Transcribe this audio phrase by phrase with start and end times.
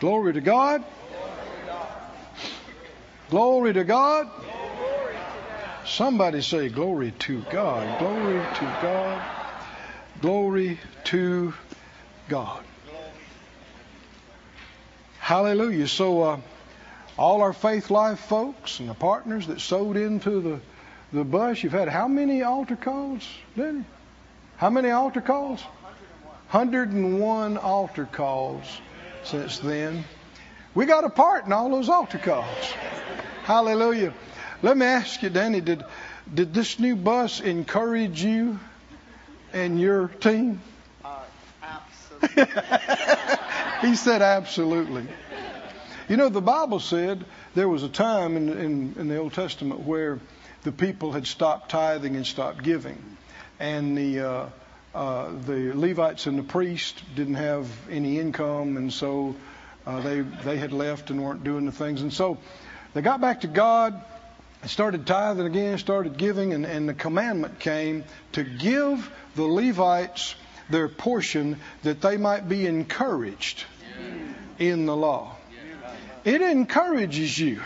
[0.00, 0.84] Glory to God.
[3.30, 4.30] Glory to God.
[5.84, 7.98] Somebody say, Glory to God.
[7.98, 9.22] Glory to God.
[10.20, 11.52] Glory to
[12.28, 12.62] God.
[15.18, 15.88] Hallelujah.
[15.88, 16.40] So, uh,
[17.18, 20.60] all our Faith Life folks and the partners that sowed into the,
[21.12, 23.84] the bus, you've had how many altar calls, Denny?
[24.56, 25.60] How many altar calls?
[26.50, 28.80] 101 altar calls
[29.24, 30.04] since then.
[30.74, 32.72] We got a part in all those altar calls.
[33.44, 34.14] Hallelujah.
[34.62, 35.84] Let me ask you, Danny, did
[36.32, 38.58] did this new bus encourage you
[39.52, 40.60] and your team?
[41.04, 41.20] Uh,
[41.62, 42.54] absolutely.
[43.80, 45.06] he said absolutely.
[46.08, 47.24] You know, the Bible said
[47.54, 50.18] there was a time in, in, in, the Old Testament where
[50.62, 53.02] the people had stopped tithing and stopped giving.
[53.60, 54.46] And the, uh,
[54.94, 59.36] uh, the Levites and the priests didn't have any income, and so
[59.86, 62.02] uh, they, they had left and weren't doing the things.
[62.02, 62.38] And so
[62.94, 64.00] they got back to God,
[64.62, 70.34] and started tithing again, started giving, and, and the commandment came to give the Levites
[70.70, 73.64] their portion that they might be encouraged
[74.58, 75.36] in the law.
[76.24, 77.62] It encourages you.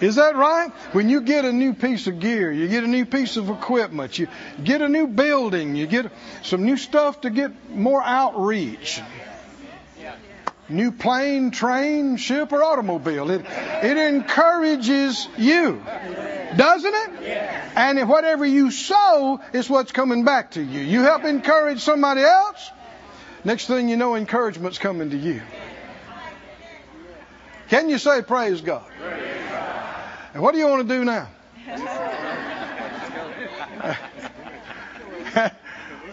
[0.00, 0.70] Is that right?
[0.92, 4.18] When you get a new piece of gear, you get a new piece of equipment,
[4.18, 4.28] you
[4.62, 6.10] get a new building, you get
[6.42, 9.00] some new stuff to get more outreach.
[10.70, 13.32] New plane, train, ship, or automobile.
[13.32, 13.44] It,
[13.82, 15.82] it encourages you.
[16.56, 17.10] Doesn't it?
[17.74, 20.80] And whatever you sow is what's coming back to you.
[20.80, 22.70] You help encourage somebody else.
[23.44, 25.42] Next thing you know, encouragement's coming to you.
[27.68, 28.84] Can you say praise God?
[29.00, 29.59] Praise God.
[30.32, 31.28] And what do you want to do now?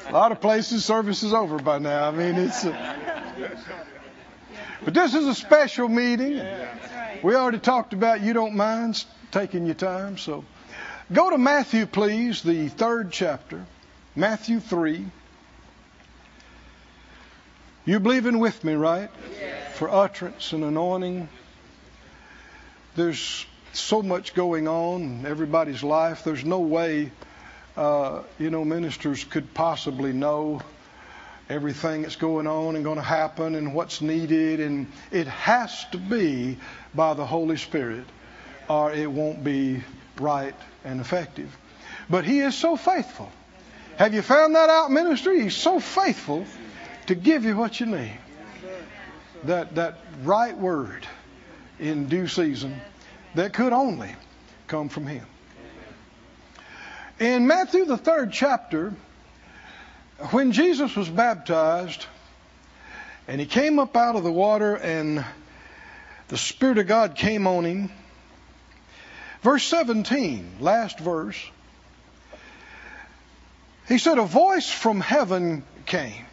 [0.09, 2.07] a lot of places service is over by now.
[2.07, 2.65] I mean, it's.
[2.65, 2.95] Uh,
[4.83, 6.41] but this is a special meeting.
[7.23, 10.45] We already talked about you don't mind taking your time, so
[11.11, 13.65] go to Matthew, please, the third chapter,
[14.15, 15.05] Matthew three.
[17.85, 19.09] You believing with me, right?
[19.75, 21.29] For utterance and anointing.
[22.95, 23.45] There's
[23.77, 26.23] so much going on in everybody's life.
[26.23, 27.11] There's no way,
[27.75, 30.61] uh, you know, ministers could possibly know
[31.49, 34.59] everything that's going on and going to happen and what's needed.
[34.59, 36.57] And it has to be
[36.93, 38.05] by the Holy Spirit,
[38.69, 39.83] or it won't be
[40.19, 41.55] right and effective.
[42.09, 43.31] But He is so faithful.
[43.97, 45.41] Have you found that out, ministry?
[45.41, 46.45] He's so faithful
[47.07, 48.17] to give you what you need.
[49.43, 51.05] That that right word
[51.79, 52.79] in due season
[53.37, 54.13] that could only
[54.67, 55.25] come from Him.
[57.19, 58.93] In Matthew, the third chapter,
[60.31, 62.05] when Jesus was baptized
[63.27, 65.23] and he came up out of the water and
[66.27, 67.91] the Spirit of God came on him,
[69.41, 71.43] verse 17, last verse,
[73.87, 76.25] he said, A voice from heaven came.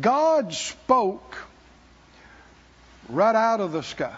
[0.00, 1.36] God spoke
[3.08, 4.16] right out of the sky.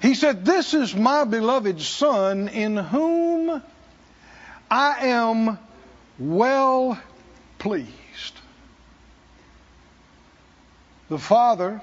[0.00, 3.62] He said, This is my beloved Son in whom
[4.70, 5.58] I am
[6.18, 6.98] well
[7.58, 7.90] pleased.
[11.08, 11.82] The Father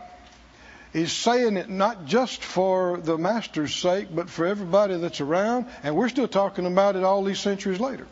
[0.94, 5.95] is saying it not just for the Master's sake, but for everybody that's around, and
[5.95, 8.07] we're still talking about it all these centuries later.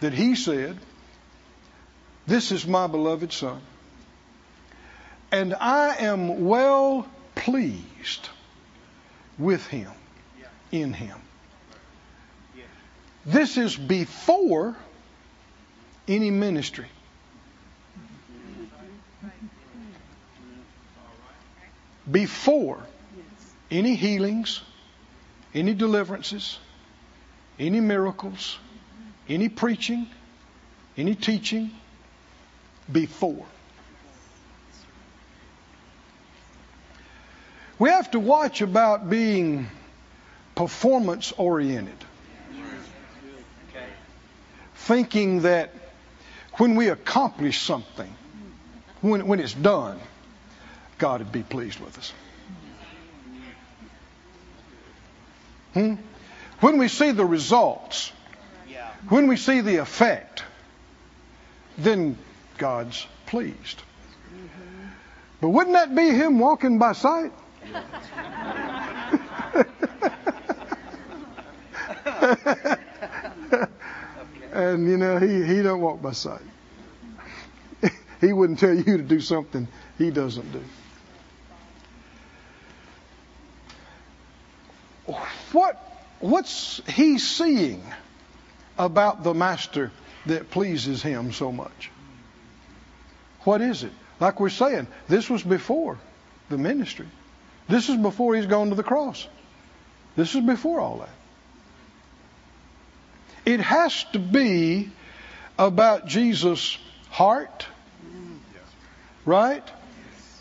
[0.00, 0.76] That He said,
[2.26, 3.60] This is my beloved Son,
[5.30, 8.28] and I am well pleased
[9.38, 9.92] with Him,
[10.72, 11.18] in Him.
[13.24, 14.76] This is before
[16.08, 16.86] any ministry.
[22.10, 22.80] Before
[23.70, 24.60] any healings,
[25.54, 26.58] any deliverances,
[27.58, 28.58] any miracles,
[29.28, 30.06] any preaching,
[30.96, 31.72] any teaching,
[32.90, 33.44] before.
[37.78, 39.68] We have to watch about being
[40.54, 42.06] performance oriented
[44.86, 45.72] thinking that
[46.58, 48.12] when we accomplish something,
[49.00, 49.98] when, when it's done,
[50.98, 52.12] God would be pleased with us.
[55.74, 55.94] Hmm?
[56.60, 58.12] When we see the results,
[59.08, 60.44] when we see the effect,
[61.76, 62.16] then
[62.56, 63.82] God's pleased.
[65.40, 67.32] But wouldn't that be Him walking by sight?
[74.52, 76.40] And you know he he don't walk by sight.
[78.20, 79.68] he wouldn't tell you to do something
[79.98, 80.62] he doesn't do.
[85.52, 85.76] What
[86.20, 87.82] what's he seeing
[88.78, 89.92] about the master
[90.26, 91.90] that pleases him so much?
[93.44, 93.92] What is it?
[94.18, 95.98] Like we're saying, this was before
[96.48, 97.06] the ministry.
[97.68, 99.26] This is before he's gone to the cross.
[100.14, 101.10] This is before all that.
[103.44, 104.90] It has to be
[105.58, 106.78] about Jesus'
[107.10, 107.66] heart,
[109.24, 109.62] right?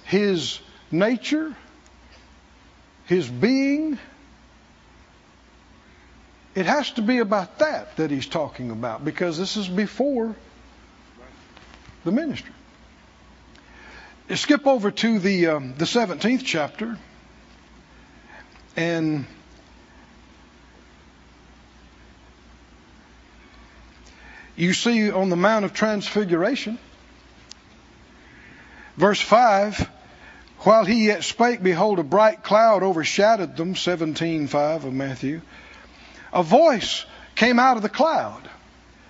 [0.06, 0.60] His
[0.92, 1.56] nature,
[3.06, 3.98] his being.
[6.54, 10.36] It has to be about that that he's talking about because this is before
[12.04, 12.54] the ministry.
[14.34, 16.98] Skip over to the um, the 17th chapter
[18.76, 19.26] and
[24.56, 26.78] you see on the Mount of Transfiguration,
[28.98, 29.90] verse 5,
[30.60, 35.42] while he yet spake, behold, a bright cloud overshadowed them, 17.5 of Matthew.
[36.34, 37.06] A voice
[37.36, 38.50] came out of the cloud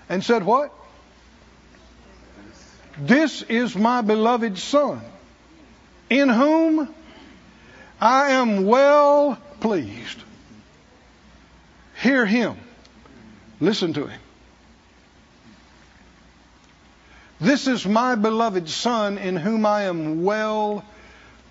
[0.09, 0.73] and said, What?
[2.97, 5.01] This is my beloved Son,
[6.09, 6.94] in whom
[8.00, 10.19] I am well pleased.
[12.00, 12.56] Hear him.
[13.59, 14.21] Listen to him.
[17.41, 20.85] This is my beloved Son in whom I am well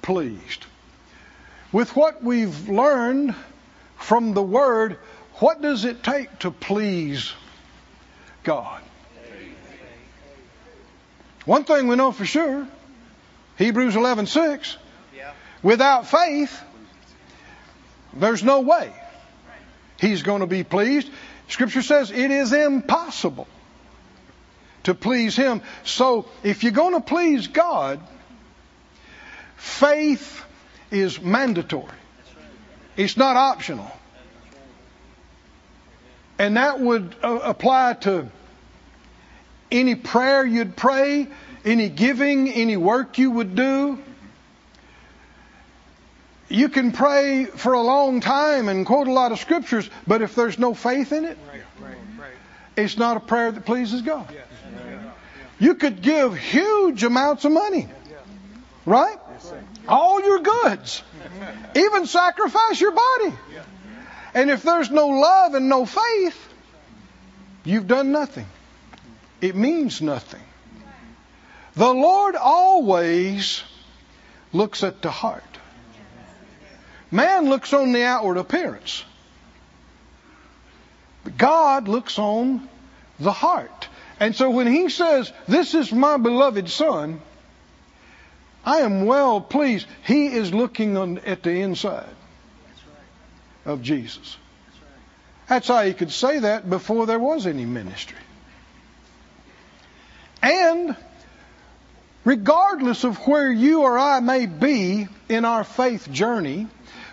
[0.01, 0.65] pleased.
[1.73, 3.35] With what we've learned
[3.97, 4.97] from the Word,
[5.41, 7.33] what does it take to please
[8.45, 8.81] God?
[11.47, 12.65] One thing we know for sure,
[13.59, 14.77] Hebrews 11:6,
[15.65, 16.63] without faith
[18.17, 18.93] there's no way
[20.01, 21.11] he's going to be pleased.
[21.49, 23.47] Scripture says it is impossible
[24.85, 25.63] to please him.
[25.85, 28.01] So if you're going to please God,
[29.57, 30.45] faith
[30.91, 31.89] is mandatory.
[32.97, 33.91] It's not optional.
[36.39, 38.29] And that would uh, apply to
[39.71, 41.29] any prayer you'd pray,
[41.65, 43.99] any giving, any work you would do.
[46.49, 50.35] You can pray for a long time and quote a lot of scriptures, but if
[50.35, 51.39] there's no faith in it,
[52.77, 54.27] it's not a prayer that pleases God.
[55.59, 57.89] You could give huge amounts of money,
[58.85, 59.19] right?
[59.89, 61.03] All your goods,
[61.75, 63.35] even sacrifice your body.
[64.35, 66.49] And if there's no love and no faith,
[67.65, 68.47] you've done nothing.
[69.41, 70.43] It means nothing.
[71.77, 73.63] The Lord always
[74.53, 75.54] looks at the heart.
[77.15, 79.05] Man looks on the outward appearance.
[81.23, 82.69] But God looks on
[83.21, 83.89] the heart.
[84.19, 87.21] And so when he says, This is my beloved Son,
[88.65, 92.17] I am well pleased, he is looking on, at the inside
[93.65, 94.37] of Jesus.
[95.49, 98.19] That's how he could say that before there was any ministry.
[100.43, 100.97] And
[102.25, 106.67] regardless of where you or I may be in our faith journey,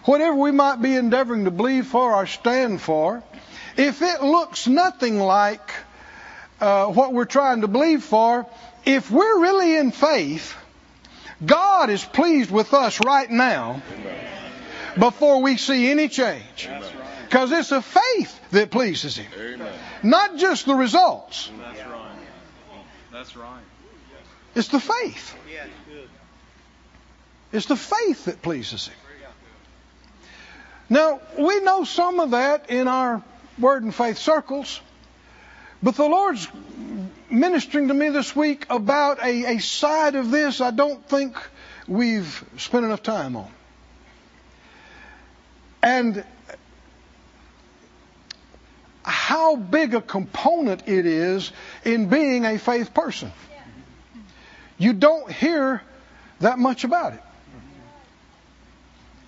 [0.06, 3.24] whatever we might be endeavoring to believe for or stand for,
[3.78, 5.74] if it looks nothing like
[6.60, 8.46] uh, what we're trying to believe for,
[8.86, 10.56] if we're really in faith,
[11.46, 13.82] God is pleased with us right now
[14.98, 16.70] before we see any change.
[17.26, 19.62] Because it's a faith that pleases Him,
[20.04, 21.50] not just the results.
[21.58, 22.16] That's right.
[23.12, 23.64] That's right.
[24.54, 25.36] It's the faith.
[27.54, 28.96] It's the faith that pleases Him.
[30.92, 33.24] Now, we know some of that in our
[33.58, 34.82] Word and Faith circles,
[35.82, 36.50] but the Lord's
[37.30, 41.38] ministering to me this week about a, a side of this I don't think
[41.88, 43.50] we've spent enough time on.
[45.82, 46.26] And
[49.04, 51.54] how big a component it is
[51.86, 53.32] in being a faith person.
[54.78, 55.82] You don't hear
[56.42, 57.24] that much about it.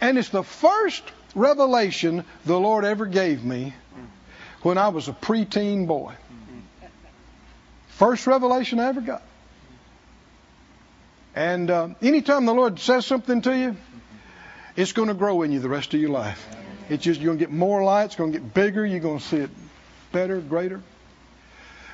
[0.01, 1.03] And it's the first
[1.35, 3.73] revelation the Lord ever gave me
[4.61, 6.13] when I was a preteen boy.
[7.89, 9.21] First revelation I ever got.
[11.35, 13.75] And uh, anytime the Lord says something to you,
[14.75, 16.47] it's going to grow in you the rest of your life.
[16.89, 18.05] It's just you're going to get more light.
[18.05, 18.85] It's going to get bigger.
[18.85, 19.49] You're going to see it
[20.11, 20.81] better, greater.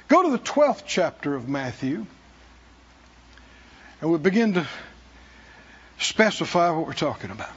[0.08, 2.06] Go to the 12th chapter of Matthew,
[4.02, 4.68] and we begin to
[6.00, 7.52] specify what we're talking about.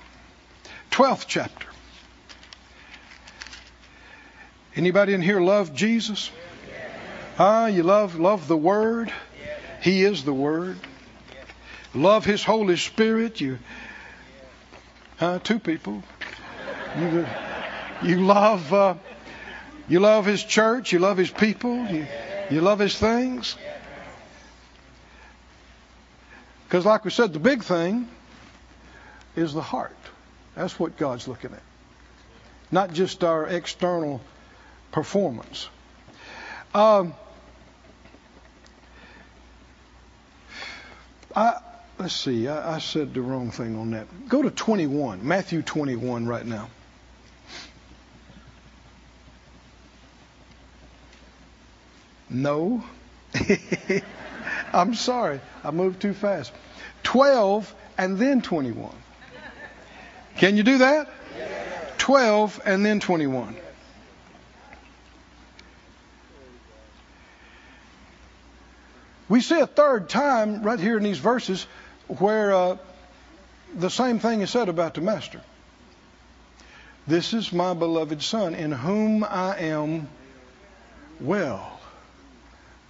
[0.91, 1.67] 12th chapter.
[4.75, 6.31] Anybody in here love Jesus?
[7.39, 9.13] Ah, you love love the Word.
[9.83, 10.79] He is the Word.
[11.95, 13.41] love His Holy Spirit.
[13.41, 13.59] You,
[15.21, 16.03] uh, two people.
[16.99, 17.27] You,
[18.03, 18.95] you love, uh,
[19.89, 20.93] you love His church.
[20.93, 21.87] You love His people.
[21.87, 22.07] You,
[22.51, 23.57] you love His things.
[26.65, 28.09] Because, like we said, the big thing
[29.37, 29.97] is the heart.
[30.55, 31.63] That's what God's looking at,
[32.71, 34.23] not just our external
[34.93, 35.69] performance.
[36.75, 37.15] Um,
[41.35, 41.61] I,
[41.99, 44.07] let's see, I, I said the wrong thing on that.
[44.29, 46.69] Go to 21, Matthew 21 right now.
[52.31, 52.83] No.
[54.73, 55.41] I'm sorry.
[55.63, 56.53] I moved too fast.
[57.03, 58.95] 12 and then 21.
[60.37, 61.09] Can you do that?
[61.99, 63.55] 12 and then 21.
[69.29, 71.67] We see a third time right here in these verses
[72.09, 72.77] where uh,
[73.75, 75.41] the same thing is said about the Master.
[77.07, 80.09] This is my beloved Son, in whom I am
[81.21, 81.81] well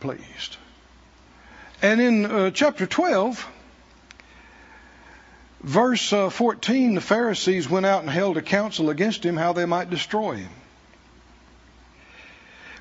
[0.00, 0.56] pleased.
[1.80, 3.46] And in uh, chapter 12,
[5.62, 9.64] verse uh, 14, the Pharisees went out and held a council against him how they
[9.64, 10.50] might destroy him.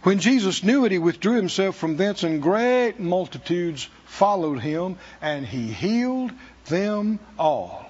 [0.03, 5.45] When Jesus knew it, he withdrew himself from thence, and great multitudes followed him, and
[5.45, 6.31] he healed
[6.65, 7.85] them all.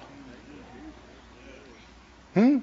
[2.34, 2.58] Hmm?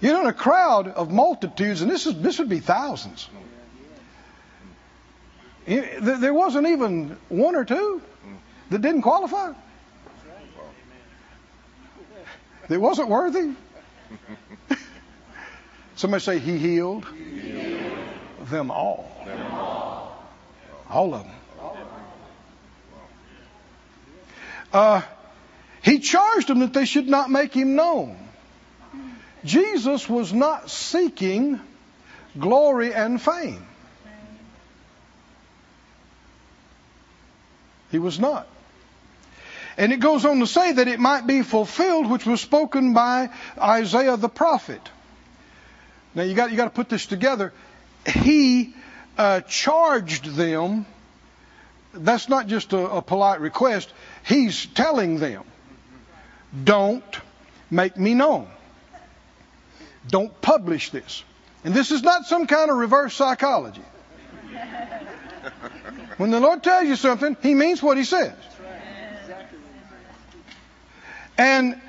[0.00, 3.28] You know, in a crowd of multitudes, and this is this would be thousands.
[5.66, 8.00] There wasn't even one or two
[8.70, 9.52] that didn't qualify.
[12.68, 13.52] That wasn't worthy.
[16.00, 17.92] Somebody say, He healed, he healed.
[18.44, 19.06] Them, all.
[19.26, 20.24] them all.
[20.88, 21.34] All of them.
[24.72, 25.02] Uh,
[25.82, 28.16] he charged them that they should not make him known.
[29.44, 31.60] Jesus was not seeking
[32.38, 33.66] glory and fame.
[37.90, 38.48] He was not.
[39.76, 43.28] And it goes on to say that it might be fulfilled which was spoken by
[43.58, 44.80] Isaiah the prophet.
[46.14, 47.52] Now you got you got to put this together.
[48.06, 48.74] He
[49.16, 50.86] uh, charged them.
[51.92, 53.92] That's not just a, a polite request.
[54.24, 55.44] He's telling them,
[56.64, 57.20] "Don't
[57.70, 58.48] make me known.
[60.08, 61.24] Don't publish this."
[61.62, 63.82] And this is not some kind of reverse psychology.
[66.16, 68.34] When the Lord tells you something, He means what He says.
[71.38, 71.80] And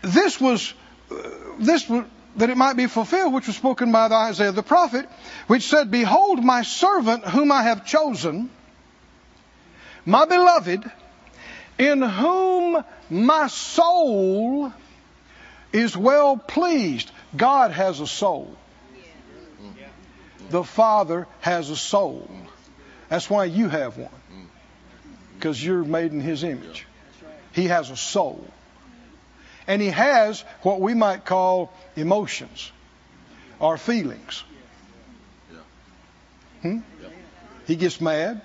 [0.00, 0.72] this was
[1.10, 1.16] uh,
[1.58, 2.04] this was
[2.36, 5.08] that it might be fulfilled, which was spoken by the Isaiah the prophet,
[5.46, 8.50] which said, Behold my servant whom I have chosen,
[10.04, 10.90] my beloved,
[11.78, 14.72] in whom my soul
[15.72, 17.10] is well pleased.
[17.36, 18.56] God has a soul.
[20.50, 22.30] The Father has a soul.
[23.08, 24.10] That's why you have one.
[25.36, 26.86] Because you're made in His image.
[27.52, 28.46] He has a soul.
[29.66, 32.70] And he has what we might call emotions
[33.58, 34.44] or feelings.
[36.62, 36.78] Hmm?
[37.66, 38.40] He gets mad.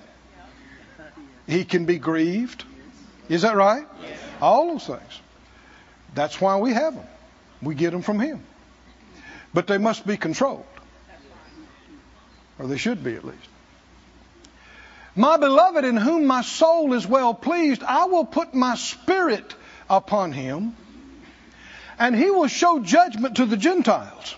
[1.48, 2.64] He can be grieved.
[3.28, 3.86] Is that right?
[4.42, 5.22] All those things.
[6.14, 7.08] That's why we have them.
[7.62, 8.44] We get them from him.
[9.54, 10.66] But they must be controlled.
[12.58, 13.38] Or they should be at least.
[15.16, 19.56] My beloved, in whom my soul is well pleased, I will put my spirit
[19.90, 20.76] upon him
[22.00, 24.36] and he will show judgment to the Gentiles.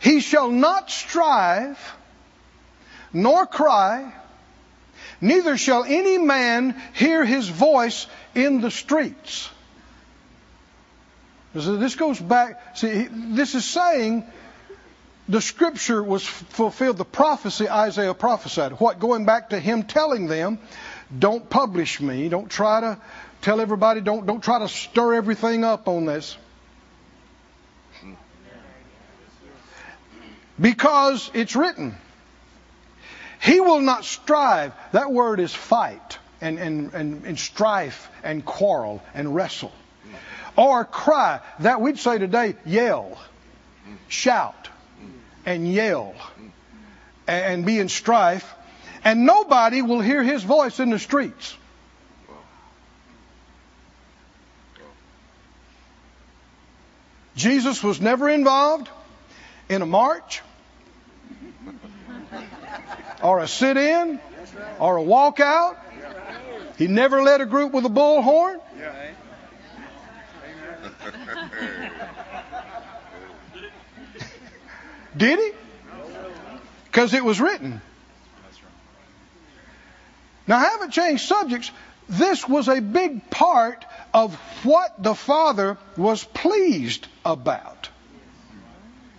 [0.00, 1.78] He shall not strive,
[3.12, 4.12] nor cry,
[5.20, 9.50] neither shall any man hear his voice in the streets.
[11.54, 14.24] So this goes back, see, this is saying
[15.28, 18.72] the scripture was fulfilled, the prophecy Isaiah prophesied.
[18.72, 18.98] What?
[18.98, 20.58] Going back to him telling them,
[21.16, 22.98] don't publish me, don't try to
[23.44, 26.34] Tell everybody don't don't try to stir everything up on this.
[30.58, 31.94] Because it's written.
[33.42, 34.72] He will not strive.
[34.92, 39.72] That word is fight and, and, and, and strife and quarrel and wrestle.
[40.56, 41.40] Or cry.
[41.58, 43.20] That we'd say today, yell,
[44.08, 44.70] shout,
[45.44, 46.14] and yell,
[47.26, 48.54] and be in strife.
[49.04, 51.54] And nobody will hear his voice in the streets.
[57.36, 58.88] Jesus was never involved
[59.68, 60.42] in a march
[63.22, 64.20] or a sit in
[64.78, 65.76] or a walkout
[66.78, 68.60] He never led a group with a bullhorn.
[75.16, 75.52] Did he?
[76.86, 77.80] Because it was written.
[80.46, 81.70] Now, I haven't changed subjects.
[82.08, 83.84] This was a big part
[84.14, 87.88] of what the Father was pleased about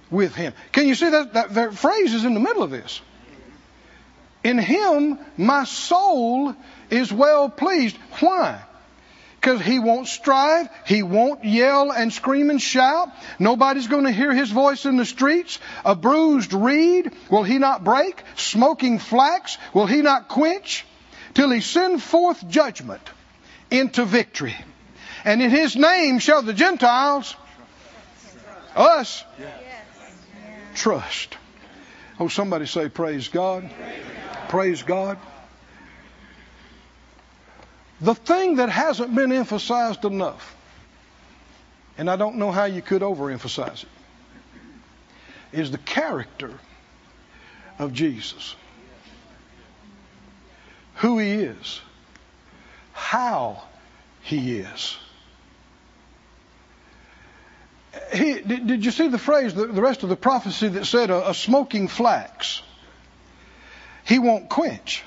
[0.10, 0.54] with him.
[0.72, 3.02] Can you see that, that, that phrase is in the middle of this?
[4.44, 6.56] In him, my soul
[6.90, 7.98] is well pleased.
[8.20, 8.62] Why?
[9.42, 13.10] Because he won't strive, he won't yell and scream and shout.
[13.38, 15.60] Nobody's going to hear his voice in the streets.
[15.84, 18.24] A bruised reed will he not break?
[18.38, 20.86] Smoking flax will he not quench?
[21.34, 23.02] Till he send forth judgment
[23.70, 24.56] into victory.
[25.26, 27.36] And in his name shall the Gentiles,
[28.76, 29.24] us,
[30.76, 31.36] trust.
[32.20, 33.70] Oh, somebody say, Praise God.
[34.50, 35.18] Praise God.
[38.02, 40.56] The thing that hasn't been emphasized enough,
[41.98, 43.90] and I don't know how you could overemphasize it,
[45.54, 46.52] is the character
[47.80, 48.56] of Jesus.
[50.96, 51.82] Who he is,
[52.94, 53.64] how
[54.22, 54.98] he is.
[58.14, 61.10] He, did, did you see the phrase, the, the rest of the prophecy that said
[61.10, 62.62] a, a smoking flax?
[64.06, 65.04] He won't quench.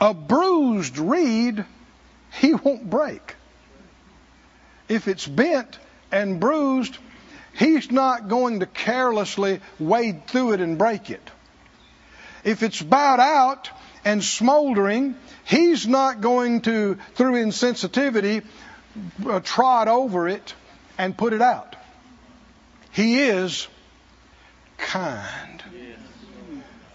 [0.00, 1.64] A bruised reed,
[2.40, 3.34] he won't break.
[4.88, 5.78] If it's bent
[6.12, 6.96] and bruised,
[7.54, 11.30] he's not going to carelessly wade through it and break it.
[12.44, 13.70] If it's bowed out
[14.04, 18.44] and smoldering, he's not going to, through insensitivity,
[19.26, 20.54] uh, trot over it
[20.98, 21.75] and put it out.
[22.96, 23.68] He is
[24.78, 25.62] kind.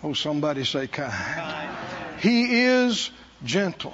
[0.01, 1.77] Oh, somebody say kind.
[2.19, 3.11] He is
[3.43, 3.93] gentle.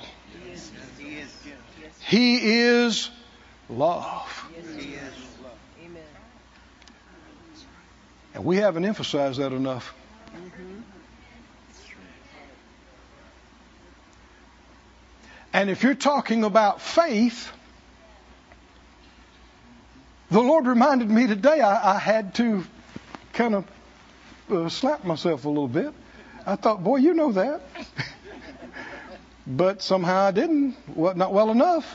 [2.00, 3.10] He is
[3.70, 4.46] love.
[8.34, 9.94] And we haven't emphasized that enough.
[15.52, 17.52] And if you're talking about faith,
[20.30, 22.64] the Lord reminded me today I, I had to
[23.34, 23.66] kind of
[24.52, 25.94] uh, slap myself a little bit.
[26.46, 27.62] I thought, boy, you know that.
[29.48, 30.76] but somehow I didn't.
[30.96, 31.86] Well, not well enough.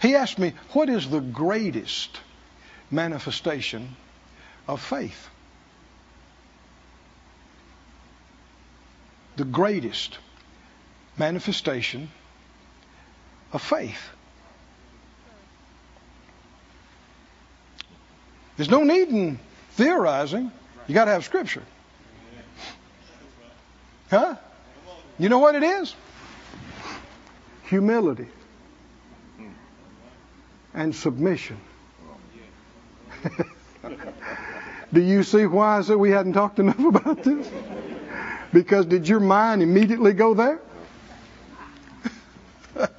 [0.00, 2.20] He asked me, what is the greatest
[2.90, 3.96] manifestation
[4.68, 5.28] of faith?
[9.36, 10.18] The greatest
[11.16, 12.10] manifestation
[13.52, 14.10] of faith.
[18.56, 19.38] There's no need in
[19.72, 20.52] theorizing.
[20.86, 21.62] You got to have scripture.
[24.10, 24.36] Huh?
[25.18, 25.94] You know what it is?
[27.64, 28.26] Humility
[30.74, 31.56] and submission.
[34.92, 37.50] Do you see why I said we hadn't talked enough about this?
[38.52, 40.60] Because did your mind immediately go there?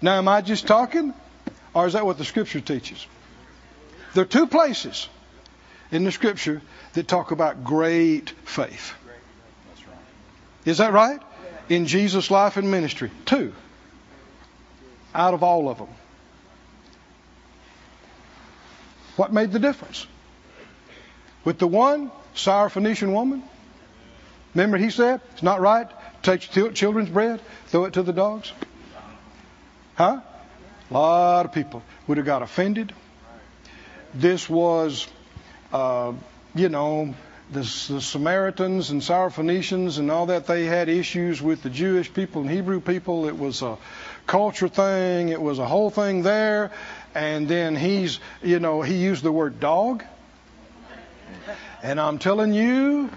[0.00, 1.12] now, am I just talking?
[1.74, 3.06] Or is that what the scripture teaches?
[4.14, 5.08] There are two places
[5.92, 6.62] in the scripture
[6.94, 8.92] that talk about great faith.
[10.64, 11.20] Is that right?
[11.68, 13.10] In Jesus' life and ministry.
[13.24, 13.52] Two.
[15.14, 15.88] Out of all of them.
[19.16, 20.06] What made the difference?
[21.44, 23.42] With the one, Syrophoenician woman.
[24.54, 25.88] Remember he said, it's not right
[26.22, 28.52] take children's bread, throw it to the dogs?
[29.94, 30.20] Huh?
[30.90, 32.92] A lot of people would have got offended.
[34.12, 35.06] This was,
[35.72, 36.12] uh,
[36.54, 37.14] you know,
[37.52, 42.42] the, the, Samaritans and Syrophoenicians and all that, they had issues with the Jewish people
[42.42, 43.28] and Hebrew people.
[43.28, 43.78] It was a
[44.26, 46.72] culture thing, it was a whole thing there.
[47.14, 50.04] And then he's, you know, he used the word dog.
[51.84, 53.10] And I'm telling you,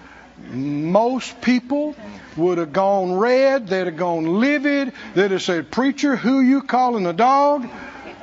[0.52, 1.96] most people
[2.36, 7.06] would have gone red, they'd have gone livid, they'd have said, Preacher, who you calling
[7.06, 7.68] a dog?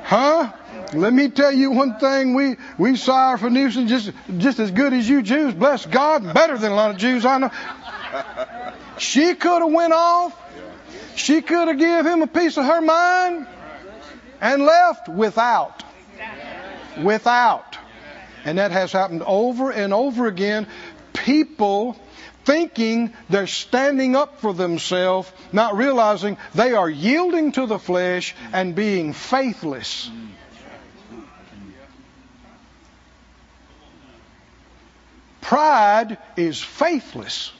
[0.03, 0.51] Huh?
[0.93, 5.21] Let me tell you one thing, we, we Newsom just, just as good as you
[5.21, 7.51] Jews, bless God, better than a lot of Jews I know.
[8.97, 10.37] She could have went off.
[11.15, 13.47] She could have give him a piece of her mind
[14.41, 15.83] and left without.
[17.01, 17.77] Without.
[18.43, 20.67] And that has happened over and over again.
[21.13, 21.97] People
[22.45, 28.75] thinking they're standing up for themselves, not realizing they are yielding to the flesh and
[28.75, 30.09] being faithless.
[35.41, 37.51] Pride is faithless.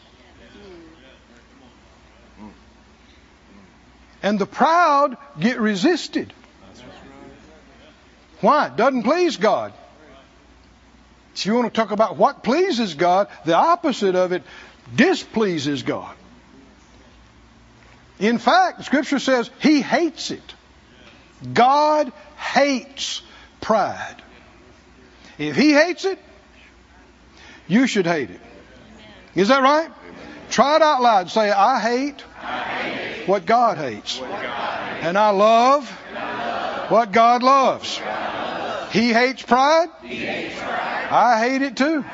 [4.23, 6.31] And the proud get resisted.
[8.39, 8.69] Why?
[8.69, 9.73] Doesn't please God.
[11.35, 14.43] If you want to talk about what pleases God, the opposite of it
[14.95, 16.15] displeases God.
[18.19, 20.53] In fact, Scripture says He hates it.
[21.53, 23.21] God hates
[23.61, 24.21] pride.
[25.37, 26.19] If He hates it,
[27.67, 28.41] you should hate it.
[29.33, 29.89] Is that right?
[30.49, 31.29] Try it out loud.
[31.31, 34.19] Say, I hate, I hate what God hates.
[34.19, 35.05] what God hates.
[35.05, 37.97] And I love And I love what God loves.
[37.97, 38.93] God loves.
[38.93, 39.87] He hates pride.
[40.03, 40.90] He hates pride.
[41.12, 42.06] I hate it too.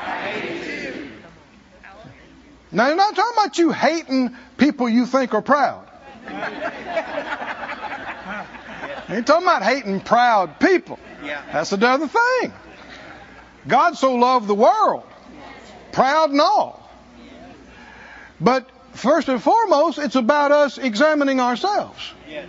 [2.72, 5.88] Now, you're not talking about you hating people you think are proud.
[9.10, 11.00] ain't talking about hating proud people.
[11.52, 12.54] That's another thing.
[13.68, 15.04] God so loved the world,
[15.92, 16.90] proud and all.
[18.40, 22.14] But first and foremost, it's about us examining ourselves.
[22.30, 22.46] Yeah.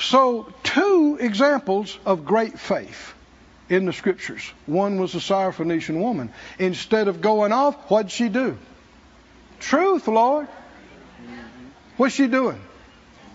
[0.00, 3.14] So, two examples of great faith
[3.68, 4.52] in the scriptures.
[4.66, 6.32] One was the Syrophoenician woman.
[6.58, 8.56] Instead of going off, what'd she do?
[9.60, 10.46] Truth, Lord.
[11.96, 12.60] What's she doing?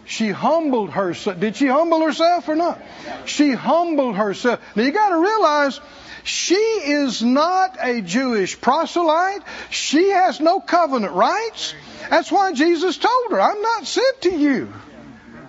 [0.05, 1.39] She humbled herself.
[1.39, 2.81] Did she humble herself or not?
[3.25, 4.59] She humbled herself.
[4.75, 5.79] Now you got to realize
[6.23, 9.41] she is not a Jewish proselyte.
[9.69, 11.73] She has no covenant rights.
[12.09, 14.73] That's why Jesus told her, I'm not sent to you.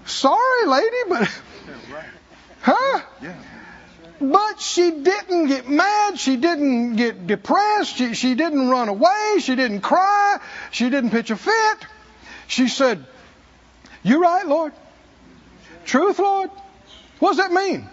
[0.06, 1.40] Sorry, lady, but.
[2.62, 3.00] Huh?
[4.20, 6.18] But she didn't get mad.
[6.18, 7.96] She didn't get depressed.
[7.96, 9.36] She, she didn't run away.
[9.40, 10.38] She didn't cry.
[10.70, 11.86] She didn't pitch a fit.
[12.46, 13.04] She said,
[14.02, 14.72] You're right, Lord?
[15.84, 16.50] Truth, Lord?
[17.18, 17.88] What does that mean?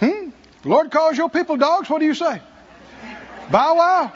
[0.00, 0.30] Hmm?
[0.64, 1.90] Lord calls your people dogs.
[1.90, 2.40] What do you say?
[3.50, 4.12] Bow wow.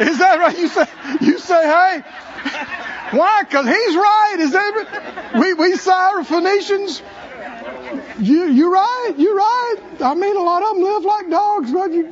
[0.00, 0.58] Is that right?
[0.58, 0.86] You say,
[1.20, 2.80] you say, hey.
[3.14, 3.42] Why?
[3.42, 4.36] Because he's right.
[4.40, 7.02] Is that we we Syrophoenicians?
[8.18, 9.14] You you right.
[9.16, 9.76] You right.
[10.00, 11.72] I mean, a lot of them live like dogs.
[11.72, 12.04] But you,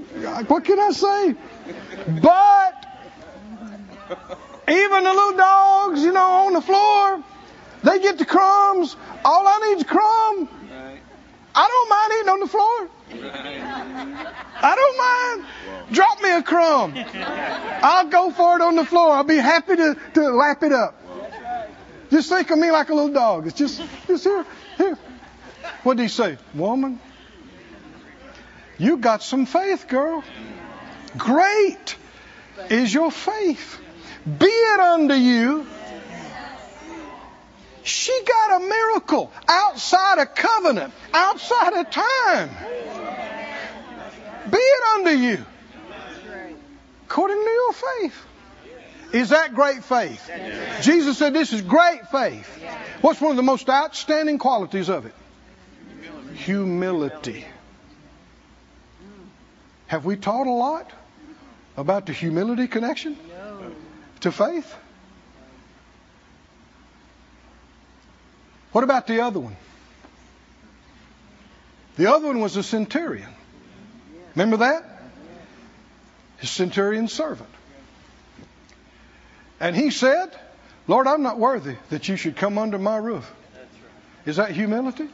[0.46, 1.34] what can I say?
[2.20, 2.86] But
[4.68, 7.22] even the little dogs, you know, on the floor,
[7.82, 8.96] they get the crumbs.
[9.24, 10.48] All I need is crumb.
[11.54, 12.88] I don't mind eating on the floor.
[14.62, 15.92] I don't mind.
[15.92, 16.94] Drop me a crumb.
[17.82, 19.12] I'll go for it on the floor.
[19.12, 20.98] I'll be happy to, to lap it up.
[22.10, 23.46] Just think of me like a little dog.
[23.46, 24.98] It's just, just here, here.
[25.82, 26.38] What did he say?
[26.54, 27.00] Woman,
[28.78, 30.22] you got some faith, girl.
[31.16, 31.96] Great
[32.70, 33.78] is your faith.
[34.24, 35.66] Be it unto you.
[37.84, 42.50] She got a miracle outside of covenant, outside of time.
[44.50, 45.44] Be it unto you
[47.12, 48.24] according to your faith.
[49.12, 50.30] Is that great faith?
[50.80, 52.48] Jesus said this is great faith.
[53.02, 55.14] What's one of the most outstanding qualities of it?
[56.34, 57.44] Humility.
[59.88, 60.90] Have we taught a lot
[61.76, 63.18] about the humility connection
[64.20, 64.74] to faith?
[68.72, 69.56] What about the other one?
[71.96, 73.28] The other one was a centurion.
[74.34, 74.84] Remember that?
[76.38, 77.50] His centurion servant.
[79.60, 80.30] And he said,
[80.88, 83.30] Lord, I'm not worthy that you should come under my roof.
[84.24, 85.08] Is that humility?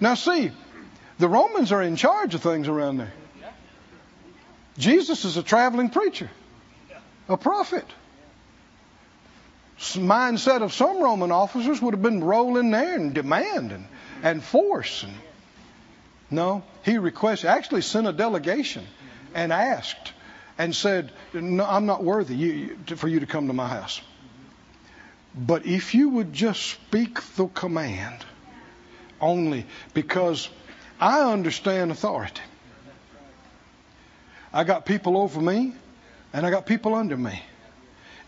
[0.00, 0.50] Now, see,
[1.18, 3.12] the Romans are in charge of things around there.
[4.76, 6.30] Jesus is a traveling preacher,
[7.28, 7.86] a prophet.
[9.78, 13.86] Mindset of some Roman officers would have been roll in there and demand
[14.22, 15.02] and, force.
[15.02, 15.12] And,
[16.30, 18.84] no, he requested, actually sent a delegation
[19.34, 20.12] and asked
[20.58, 24.00] and said, no, I'm not worthy for you to come to my house.
[25.34, 28.24] But if you would just speak the command
[29.20, 30.48] only, because
[30.98, 32.40] I understand authority.
[34.52, 35.74] I got people over me,
[36.32, 37.42] and I got people under me.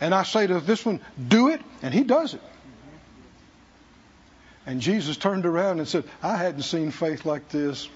[0.00, 2.42] And I say to this one, do it, and he does it.
[4.66, 7.88] And Jesus turned around and said, I hadn't seen faith like this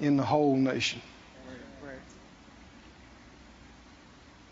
[0.00, 1.02] in the whole nation.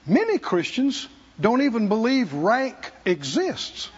[0.06, 1.08] Many Christians
[1.40, 3.88] don't even believe rank exists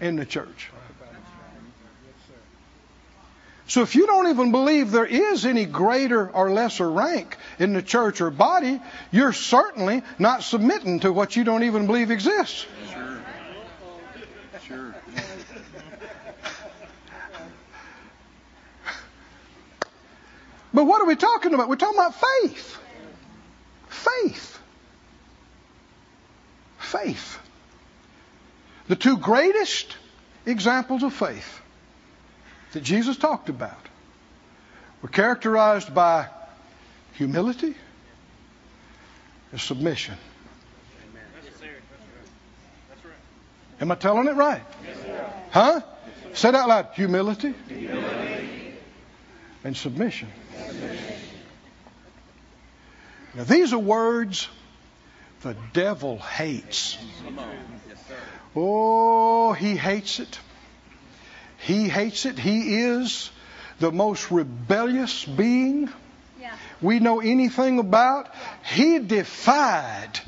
[0.00, 0.70] in the church.
[3.68, 7.82] So if you don't even believe there is any greater or lesser rank in the
[7.82, 12.66] church or body, you're certainly not submitting to what you don't even believe exists.
[12.90, 13.20] Sure.
[14.66, 14.94] Sure.
[20.72, 21.68] But what are we talking about?
[21.68, 22.78] We're talking about faith.
[23.88, 24.58] faith.
[26.78, 27.38] Faith.
[28.88, 29.94] The two greatest
[30.46, 31.60] examples of faith
[32.72, 33.78] that Jesus talked about
[35.02, 36.28] were characterized by
[37.14, 37.74] humility
[39.52, 40.16] and submission.
[43.80, 44.62] Am I telling it right?
[45.50, 45.80] Huh?
[46.34, 46.88] Say it out loud.
[46.94, 47.54] Humility,
[49.64, 50.28] and submission.
[53.34, 54.48] Now, these are words
[55.42, 56.98] the devil hates.
[58.56, 60.38] Oh, he hates it.
[61.68, 62.38] He hates it.
[62.38, 63.30] He is
[63.78, 65.90] the most rebellious being
[66.80, 68.34] we know anything about.
[68.64, 70.18] He defied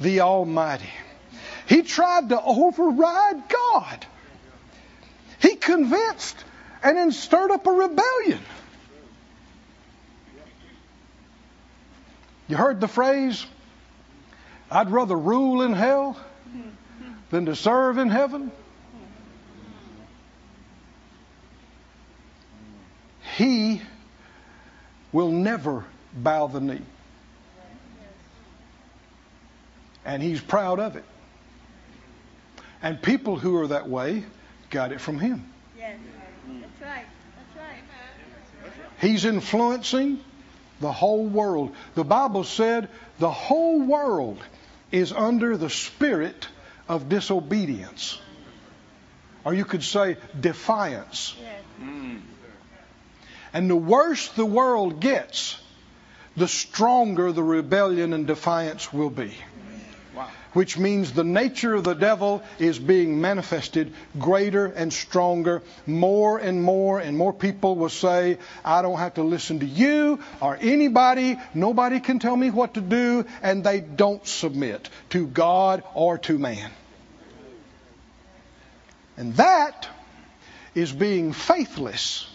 [0.00, 0.88] the Almighty.
[1.68, 4.06] He tried to override God.
[5.38, 6.42] He convinced
[6.82, 8.40] and then stirred up a rebellion.
[12.48, 13.44] You heard the phrase,
[14.70, 16.16] I'd rather rule in hell
[17.28, 18.50] than to serve in heaven?
[23.36, 23.82] He
[25.12, 26.80] will never bow the knee.
[30.06, 31.04] And he's proud of it.
[32.80, 34.24] And people who are that way
[34.70, 35.52] got it from him.
[35.76, 35.98] Yes,
[36.48, 37.04] that's right.
[37.36, 38.90] That's right.
[39.00, 40.20] He's influencing
[40.80, 41.74] the whole world.
[41.94, 44.38] The Bible said the whole world
[44.90, 46.48] is under the spirit
[46.88, 48.18] of disobedience.
[49.44, 51.34] Or you could say defiance.
[51.38, 51.62] Yes.
[51.82, 52.20] Mm.
[53.56, 55.58] And the worse the world gets,
[56.36, 59.32] the stronger the rebellion and defiance will be.
[60.14, 60.28] Wow.
[60.52, 66.62] Which means the nature of the devil is being manifested greater and stronger, more and
[66.62, 71.38] more, and more people will say, I don't have to listen to you or anybody,
[71.54, 76.36] nobody can tell me what to do, and they don't submit to God or to
[76.36, 76.70] man.
[79.16, 79.88] And that
[80.74, 82.28] is being faithless.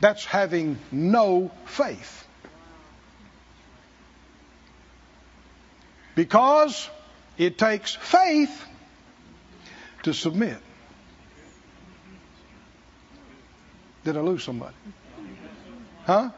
[0.00, 2.26] That's having no faith.
[6.14, 6.88] Because
[7.36, 8.64] it takes faith
[10.04, 10.58] to submit.
[14.04, 14.74] Did I lose somebody?
[16.06, 16.30] Huh?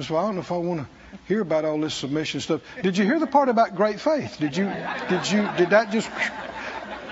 [0.00, 0.86] So I don't know if I want to
[1.28, 2.60] hear about all this submission stuff.
[2.82, 4.36] Did you hear the part about great faith?
[4.38, 4.64] Did you
[5.08, 6.10] did you did that just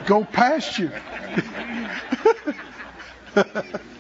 [0.07, 0.91] go past you?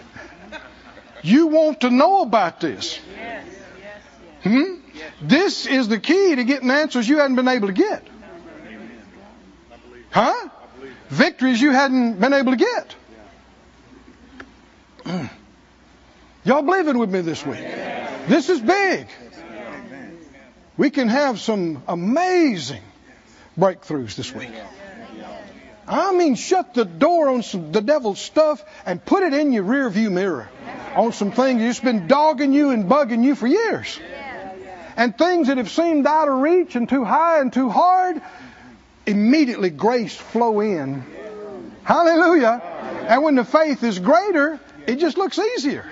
[1.23, 2.99] you want to know about this.
[4.43, 4.75] Hmm?
[5.21, 8.07] This is the key to getting answers you hadn't been able to get.
[10.11, 10.49] Huh?
[11.09, 12.65] Victories you hadn't been able to
[15.05, 15.31] get.
[16.45, 17.61] Y'all believing with me this week?
[18.29, 19.07] This is big.
[20.77, 22.83] We can have some amazing
[23.59, 24.51] breakthroughs this week.
[25.87, 29.65] I mean, shut the door on some, the devil's stuff and put it in your
[29.65, 30.49] rear view mirror
[30.95, 33.99] on some things that's been dogging you and bugging you for years.
[34.97, 38.21] And things that have seemed out of reach and too high and too hard,
[39.07, 41.05] immediately grace flow in.
[41.85, 42.61] Hallelujah.
[43.09, 45.85] And when the faith is greater, it just looks easier.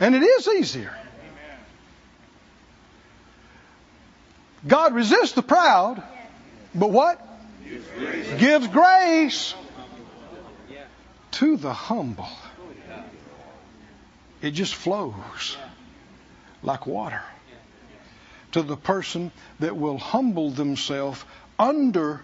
[0.00, 0.92] And it is easier.
[4.66, 6.02] God resists the proud,
[6.74, 7.20] but what?
[8.38, 9.54] Gives grace
[11.32, 12.28] to the humble.
[14.44, 15.56] It just flows
[16.62, 17.22] like water
[18.52, 21.24] to the person that will humble themselves
[21.58, 22.20] under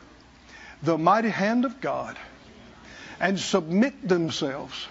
[0.83, 2.19] the mighty hand of God
[3.21, 4.87] and submit themselves.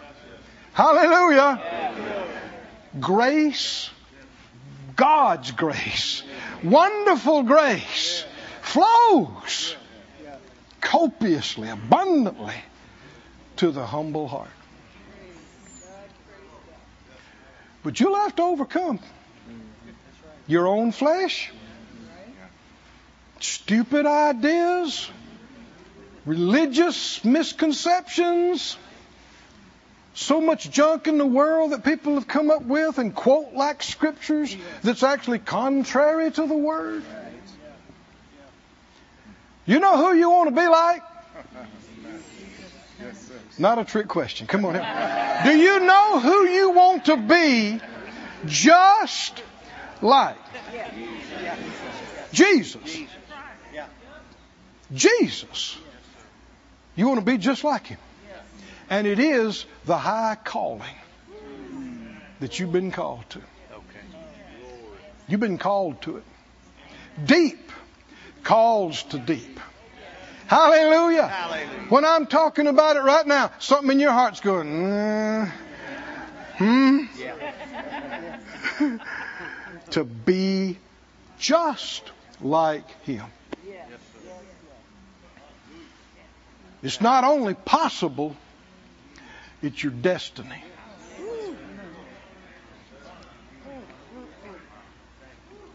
[0.73, 1.93] Hallelujah.
[2.99, 3.91] Grace,
[4.95, 6.23] God's grace,
[6.63, 8.25] wonderful grace
[8.63, 9.75] flows
[10.81, 12.55] copiously, abundantly
[13.57, 14.49] to the humble heart.
[17.83, 18.99] But you'll have to overcome
[20.47, 21.51] your own flesh,
[23.39, 25.09] stupid ideas,
[26.25, 28.77] religious misconceptions,
[30.13, 33.81] so much junk in the world that people have come up with and quote like
[33.83, 37.03] scriptures that's actually contrary to the word.
[39.65, 41.03] You know who you want to be like?
[43.59, 44.47] Not a trick question.
[44.47, 44.73] Come on.
[45.43, 47.79] Do you know who you want to be
[48.45, 49.43] just
[50.01, 50.37] like?
[52.31, 53.01] Jesus.
[54.93, 55.77] Jesus.
[56.95, 57.99] You want to be just like him.
[58.89, 60.95] And it is the high calling
[62.39, 63.41] that you've been called to.
[65.27, 66.23] You've been called to it.
[67.23, 67.71] Deep
[68.43, 69.59] calls to deep.
[70.49, 71.27] Hallelujah.
[71.27, 71.85] Hallelujah.
[71.89, 75.51] When I'm talking about it right now, something in your heart's going, mm,
[76.57, 77.05] hmm?
[79.91, 80.77] to be
[81.37, 83.25] just like Him.
[86.81, 88.35] It's not only possible,
[89.61, 90.63] it's your destiny.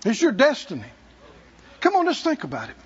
[0.04, 0.84] It's your destiny.
[1.80, 2.76] Come on, let's think about it.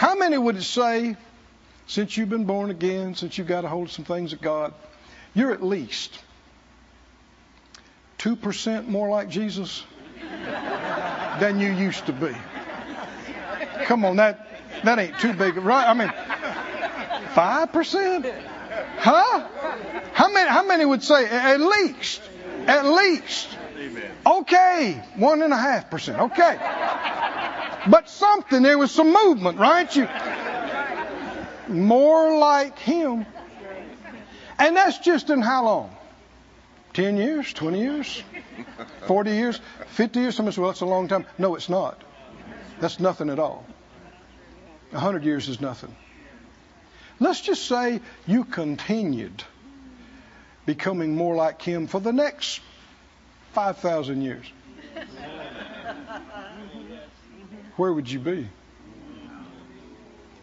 [0.00, 1.14] How many would it say,
[1.86, 4.72] since you've been born again, since you've got a hold of some things of God,
[5.34, 6.18] you're at least
[8.20, 9.84] 2% more like Jesus
[11.38, 12.34] than you used to be?
[13.84, 14.48] Come on, that,
[14.84, 15.86] that ain't too big, right?
[15.86, 16.08] I mean,
[17.34, 18.34] 5%?
[18.96, 19.48] Huh?
[20.14, 22.22] How many, how many would say at least?
[22.66, 23.50] At least.
[23.76, 24.10] Amen.
[24.24, 26.20] Okay, one and a half percent.
[26.20, 26.56] Okay.
[27.88, 29.94] But something, there was some movement, right?
[29.94, 30.06] You
[31.70, 33.24] more like him.
[34.58, 35.96] And that's just in how long?
[36.92, 38.22] 10 years, 20 years,
[39.06, 40.34] 40 years, 50 years?
[40.34, 41.24] Somebody says, well, that's a long time.
[41.38, 42.02] No, it's not.
[42.80, 43.64] That's nothing at all.
[44.90, 45.94] 100 years is nothing.
[47.20, 49.44] Let's just say you continued
[50.66, 52.60] becoming more like him for the next
[53.52, 54.46] 5,000 years.
[57.76, 58.48] Where would you be?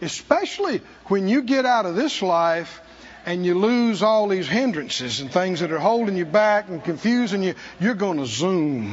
[0.02, 2.82] Especially when you get out of this life
[3.26, 7.44] and you lose all these hindrances and things that are holding you back and confusing
[7.44, 8.92] you, you're going to zoom.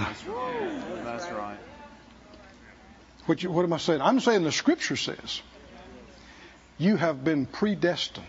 [1.04, 1.58] That's right.
[3.26, 4.02] What, you, what am I saying?
[4.02, 5.40] I'm saying the scripture says
[6.78, 8.26] you have been predestined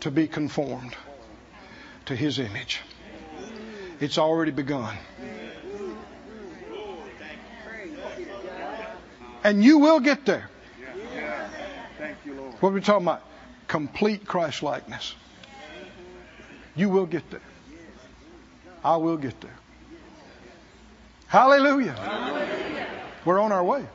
[0.00, 0.94] to be conformed
[2.06, 2.80] to his image.
[4.00, 4.96] It's already begun.
[9.44, 10.48] And you will get there.
[11.98, 12.54] Thank you, Lord.
[12.60, 13.22] What are we talking about?
[13.68, 15.14] Complete Christ likeness.
[16.74, 17.40] You will get there.
[18.84, 19.54] I will get there.
[21.26, 21.96] Hallelujah.
[23.24, 23.86] We're on our way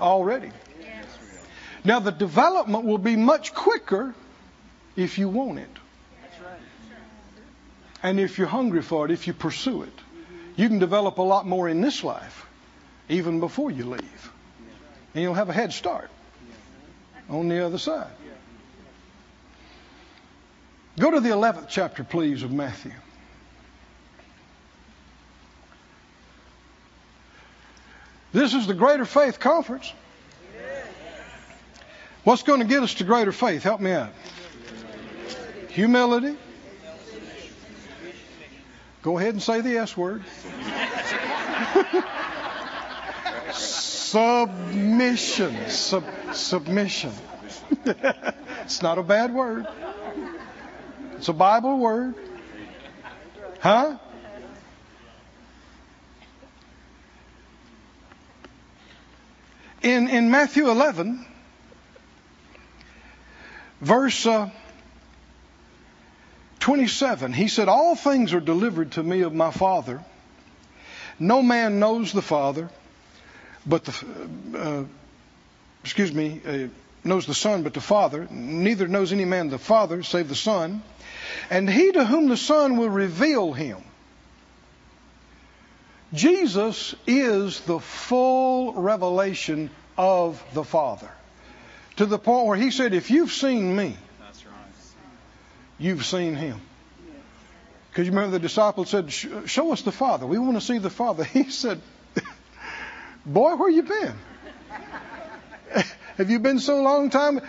[0.00, 0.50] already.
[1.84, 4.14] Now, the development will be much quicker
[4.96, 5.70] if you want it.
[8.02, 9.92] And if you're hungry for it, if you pursue it,
[10.56, 12.46] you can develop a lot more in this life,
[13.08, 14.32] even before you leave.
[15.16, 16.10] And you'll have a head start
[17.30, 18.10] on the other side.
[20.98, 22.92] Go to the 11th chapter, please, of Matthew.
[28.34, 29.90] This is the Greater Faith Conference.
[32.24, 33.62] What's going to get us to greater faith?
[33.62, 34.12] Help me out.
[35.70, 36.36] Humility.
[39.00, 40.24] Go ahead and say the S word.
[44.06, 45.68] Submission.
[45.68, 47.12] Sub, submission.
[48.62, 49.66] it's not a bad word.
[51.16, 52.14] It's a Bible word.
[53.58, 53.98] Huh?
[59.82, 61.26] In, in Matthew 11,
[63.80, 64.50] verse uh,
[66.60, 70.04] 27, he said, All things are delivered to me of my Father.
[71.18, 72.70] No man knows the Father,
[73.66, 74.84] but the, uh,
[75.82, 76.68] excuse me, uh,
[77.04, 78.26] knows the Son, but the Father.
[78.30, 80.82] Neither knows any man the Father, save the Son.
[81.50, 83.78] And he to whom the Son will reveal him.
[86.12, 91.10] Jesus is the full revelation of the Father.
[91.96, 93.96] To the point where he said, If you've seen me,
[95.78, 96.60] you've seen him.
[97.90, 100.26] Because you remember the disciples said, Show us the Father.
[100.26, 101.24] We want to see the Father.
[101.36, 101.80] He said,
[103.26, 104.14] Boy, where you been?
[106.16, 107.40] Have you been so long time?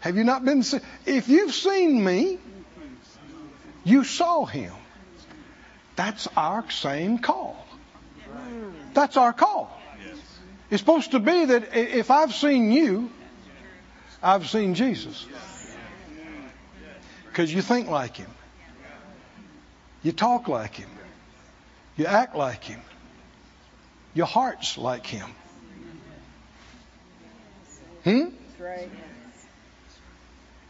[0.00, 0.62] Have you not been?
[1.04, 2.38] If you've seen me,
[3.84, 4.72] you saw him.
[5.96, 7.66] That's our same call.
[8.94, 9.76] That's our call.
[10.70, 13.10] It's supposed to be that if I've seen you,
[14.22, 15.26] I've seen Jesus.
[17.26, 18.30] Because you think like him.
[20.02, 20.88] You talk like him.
[21.96, 22.80] You act like him.
[24.14, 25.30] Your heart's like him.
[28.04, 28.28] Hmm?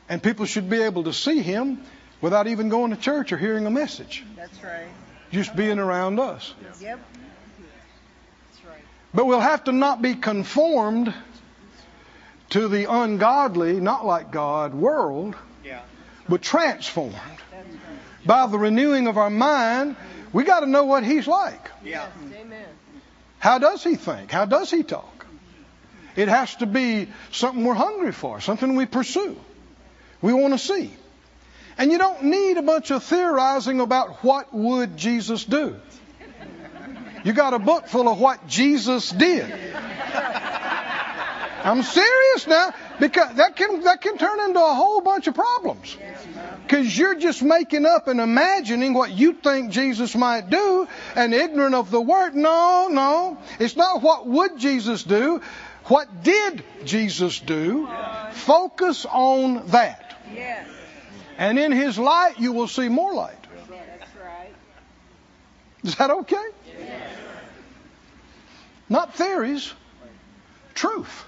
[0.09, 1.81] And people should be able to see him
[2.21, 4.25] without even going to church or hearing a message.
[4.37, 4.89] That's right.
[5.31, 6.53] Just being around us.
[6.81, 6.99] Yep.
[8.51, 8.83] That's right.
[9.15, 11.15] But we'll have to not be conformed
[12.51, 15.83] to the ungodly, not like God, world, Yeah.
[16.29, 17.65] but transformed right.
[18.27, 19.95] by the renewing of our mind,
[20.33, 21.71] We got to know what he's like.
[21.85, 22.07] Yeah.
[22.35, 22.65] Amen.
[23.41, 24.31] How does he think?
[24.31, 25.27] How does he talk?
[26.15, 29.37] It has to be something we're hungry for, something we pursue.
[30.21, 30.93] We want to see.
[31.79, 35.77] And you don't need a bunch of theorizing about what would Jesus do.
[37.25, 39.51] You got a book full of what Jesus did.
[41.63, 45.97] I'm serious now because that can that can turn into a whole bunch of problems.
[46.63, 50.87] Because you're just making up and imagining what you think Jesus might do
[51.17, 52.35] and ignorant of the word.
[52.35, 53.39] No, no.
[53.59, 55.43] It's not what would Jesus do.
[55.87, 57.89] What did Jesus do?
[58.33, 60.17] Focus on that.
[61.39, 63.37] And in his light you will see more light.
[65.83, 66.47] Is that okay?
[68.89, 69.73] Not theories,
[70.75, 71.25] truth.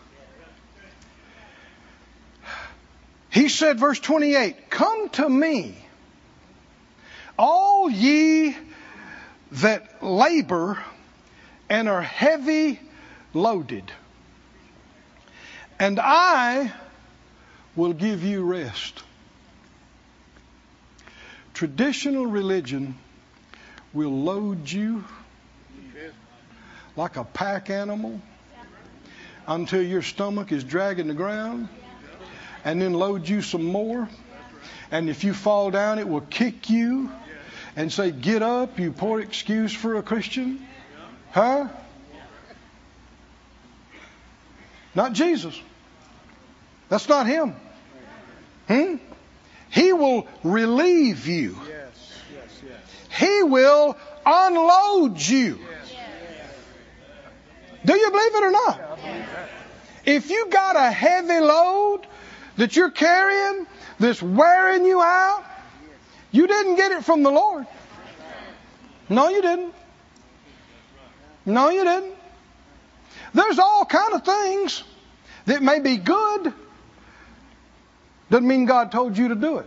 [3.33, 5.75] He said, verse 28, Come to me,
[7.39, 8.55] all ye
[9.53, 10.79] that labor
[11.71, 12.79] and are heavy
[13.33, 13.91] loaded,
[15.79, 16.75] and I
[17.75, 19.03] will give you rest.
[21.55, 22.99] Traditional religion
[23.95, 25.05] will load you
[26.97, 28.21] like a pack animal
[29.47, 31.71] until your stomach is dragging the ground
[32.65, 34.09] and then load you some more.
[34.91, 37.11] And if you fall down, it will kick you
[37.77, 40.65] and say, Get up, you poor excuse for a Christian.
[41.33, 41.69] Huh?
[44.95, 45.59] Not Jesus.
[46.89, 47.57] That's not Him.
[48.69, 48.97] Hmm?
[49.71, 51.59] He will relieve you.
[53.19, 53.97] He will
[54.27, 55.59] unload you.
[57.85, 58.99] Do you believe it or not?
[60.05, 62.07] If you got a heavy load
[62.57, 63.67] that you're carrying
[63.99, 65.45] that's wearing you out,
[66.31, 67.67] you didn't get it from the Lord.
[69.09, 69.75] No, you didn't.
[71.45, 72.15] No, you didn't.
[73.35, 74.85] There's all kind of things
[75.47, 76.53] that may be good.
[78.31, 79.67] Doesn't mean God told you to do it.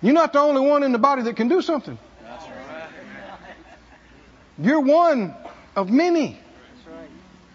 [0.00, 1.98] You're not the only one in the body that can do something.
[4.58, 5.34] You're one
[5.76, 6.38] of many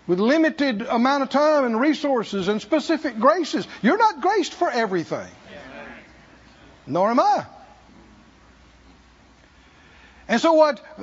[0.08, 3.68] with limited amount of time and resources and specific graces.
[3.82, 5.28] You're not graced for everything.
[6.88, 7.45] Nor am I.
[10.30, 11.01] And so, what uh,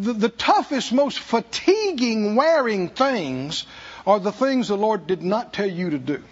[0.00, 3.66] the, the toughest, most fatiguing, wearing things
[4.06, 6.22] are the things the Lord did not tell you to do.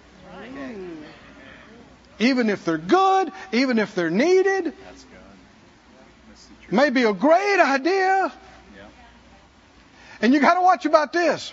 [2.21, 4.65] Even if they're good, even if they're needed,
[7.05, 7.07] truth.
[7.11, 8.33] a great idea.
[8.77, 8.83] Yeah.
[10.21, 11.53] And you got to watch about this.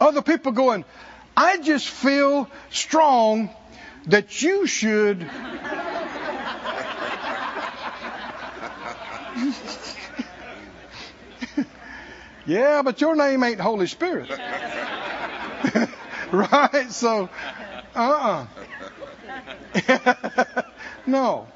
[0.00, 0.84] Other people going,
[1.36, 3.50] I just feel strong
[4.06, 5.20] that you should.
[12.46, 14.30] yeah, but your name ain't Holy Spirit.
[16.32, 16.86] right?
[16.90, 17.28] So,
[17.94, 18.46] uh
[19.76, 20.62] uh
[21.06, 21.48] no.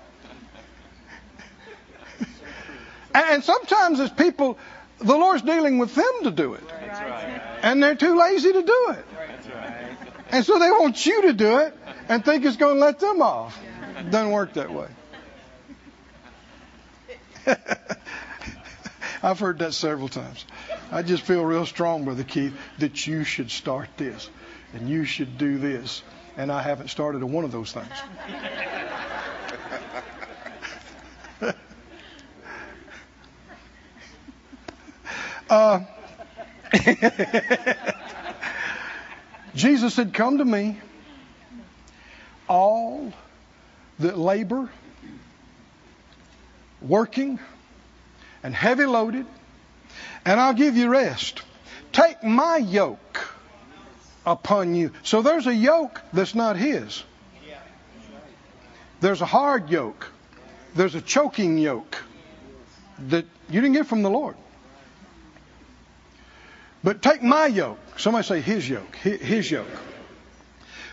[3.14, 4.58] And sometimes as people,
[5.00, 6.64] the Lord's dealing with them to do it.
[6.70, 7.42] Right.
[7.62, 9.04] And they're too lazy to do it.
[9.16, 9.96] Right.
[10.30, 11.76] And so they want you to do it
[12.08, 13.58] and think it's going to let them off.
[14.10, 14.88] Doesn't work that way.
[19.22, 20.44] I've heard that several times.
[20.90, 24.30] I just feel real strong, Brother Keith, that you should start this
[24.72, 26.02] and you should do this.
[26.36, 27.88] And I haven't started on one of those things.
[35.50, 35.80] uh,
[39.54, 40.78] Jesus said, Come to me,
[42.48, 43.12] all
[43.98, 44.68] that labor,
[46.80, 47.38] working,
[48.42, 49.26] and heavy loaded,
[50.24, 51.42] and I'll give you rest.
[51.92, 53.34] Take my yoke
[54.24, 54.92] upon you.
[55.02, 57.02] So there's a yoke that's not his.
[59.00, 60.06] There's a hard yoke.
[60.74, 61.96] There's a choking yoke
[63.08, 64.36] that you didn't get from the Lord.
[66.82, 67.78] But take my yoke.
[67.98, 68.96] Somebody say his yoke.
[68.96, 69.68] His yoke.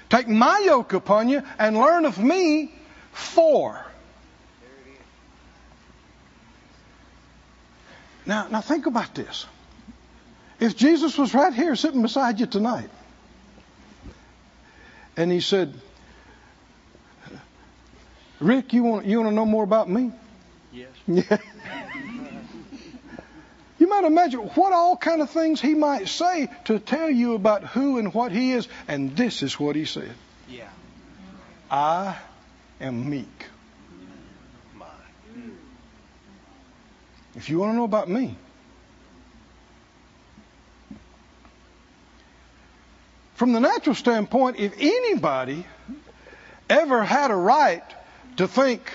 [0.10, 2.74] Take my yoke upon you and learn of me
[3.12, 3.86] for.
[8.26, 9.46] Now, now think about this.
[10.60, 12.90] If Jesus was right here sitting beside you tonight,
[15.16, 15.74] and he said,
[18.40, 20.12] Rick, you want you want to know more about me?
[20.72, 20.90] Yes.
[21.08, 21.38] Yeah.
[24.06, 28.14] Imagine what all kind of things he might say to tell you about who and
[28.14, 30.14] what he is, and this is what he said.
[30.50, 30.70] Yeah.
[31.70, 32.18] I
[32.80, 33.46] am meek.
[34.76, 34.86] My.
[37.36, 38.36] If you want to know about me,
[43.36, 45.66] from the natural standpoint, if anybody
[46.70, 47.84] ever had a right
[48.38, 48.92] to think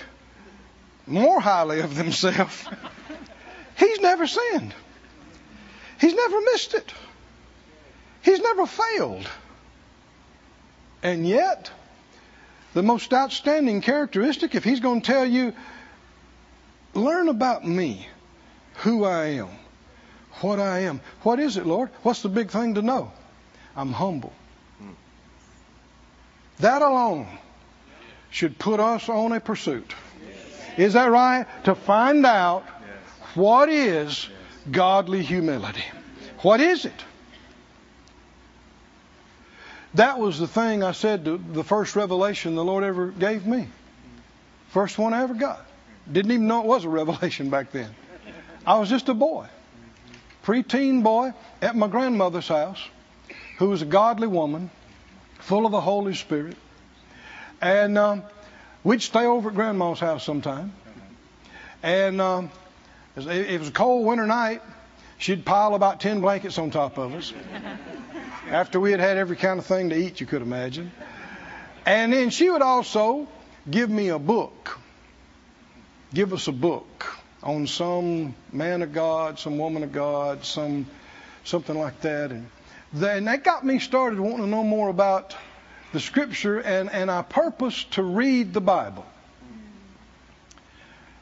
[1.07, 2.65] more highly of themselves,
[3.77, 4.73] he's never sinned.
[6.03, 6.93] He's never missed it.
[8.23, 9.25] He's never failed.
[11.01, 11.71] And yet,
[12.73, 15.53] the most outstanding characteristic, if he's going to tell you,
[16.93, 18.05] learn about me,
[18.79, 19.47] who I am,
[20.41, 20.99] what I am.
[21.21, 21.89] What is it, Lord?
[22.01, 23.13] What's the big thing to know?
[23.73, 24.33] I'm humble.
[26.59, 27.27] That alone
[28.29, 29.93] should put us on a pursuit.
[30.75, 31.45] Is that right?
[31.63, 32.63] To find out
[33.35, 34.27] what is
[34.71, 35.83] godly humility.
[36.39, 37.05] What is it?
[39.95, 43.67] That was the thing I said, to the first revelation the Lord ever gave me.
[44.69, 45.63] First one I ever got.
[46.11, 47.93] Didn't even know it was a revelation back then.
[48.65, 49.47] I was just a boy,
[50.43, 52.81] preteen boy at my grandmother's house,
[53.59, 54.71] who was a godly woman,
[55.39, 56.57] full of the Holy Spirit.
[57.61, 58.23] And um,
[58.83, 60.73] we'd stay over at grandma's house sometime.
[61.83, 62.49] And um,
[63.15, 64.61] it was a cold winter night.
[65.17, 67.33] She'd pile about 10 blankets on top of us
[68.49, 70.91] after we had had every kind of thing to eat you could imagine.
[71.85, 73.27] And then she would also
[73.69, 74.79] give me a book.
[76.13, 77.05] Give us a book
[77.41, 80.85] on some man of God, some woman of God, some
[81.43, 82.31] something like that.
[82.31, 82.49] And,
[82.93, 85.35] then that got me started wanting to know more about
[85.93, 89.05] the scripture and, and I purposed to read the Bible.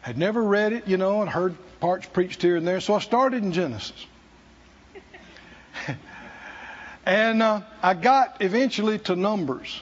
[0.01, 2.99] Had never read it, you know, and heard parts preached here and there, so I
[2.99, 4.05] started in Genesis.
[7.05, 9.81] and uh, I got eventually to Numbers.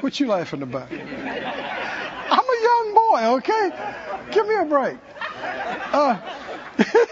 [0.00, 0.92] What you laughing about?
[0.92, 3.70] I'm a young boy, okay?
[4.30, 4.98] Give me a break.
[5.92, 6.18] Uh,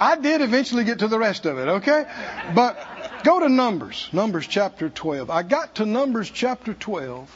[0.00, 2.06] I did eventually get to the rest of it, okay?
[2.54, 2.76] But
[3.22, 5.30] go to Numbers, Numbers chapter 12.
[5.30, 7.30] I got to Numbers chapter 12,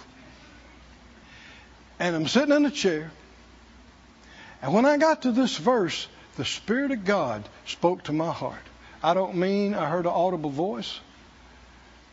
[1.98, 3.10] and I'm sitting in a chair,
[4.62, 8.62] and when I got to this verse, the Spirit of God spoke to my heart.
[9.02, 11.00] I don't mean I heard an audible voice,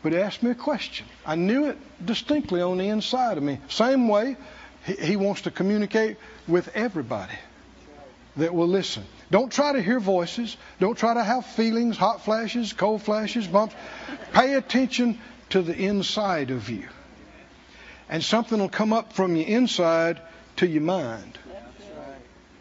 [0.02, 1.06] but He asked me a question.
[1.24, 3.58] I knew it distinctly on the inside of me.
[3.68, 4.36] Same way
[4.84, 7.38] He, he wants to communicate with everybody
[8.36, 9.04] that will listen.
[9.30, 10.56] Don't try to hear voices.
[10.78, 13.74] Don't try to have feelings, hot flashes, cold flashes, bumps.
[14.32, 15.18] Pay attention
[15.50, 16.88] to the inside of you.
[18.12, 20.20] And something will come up from your inside
[20.56, 21.38] to your mind.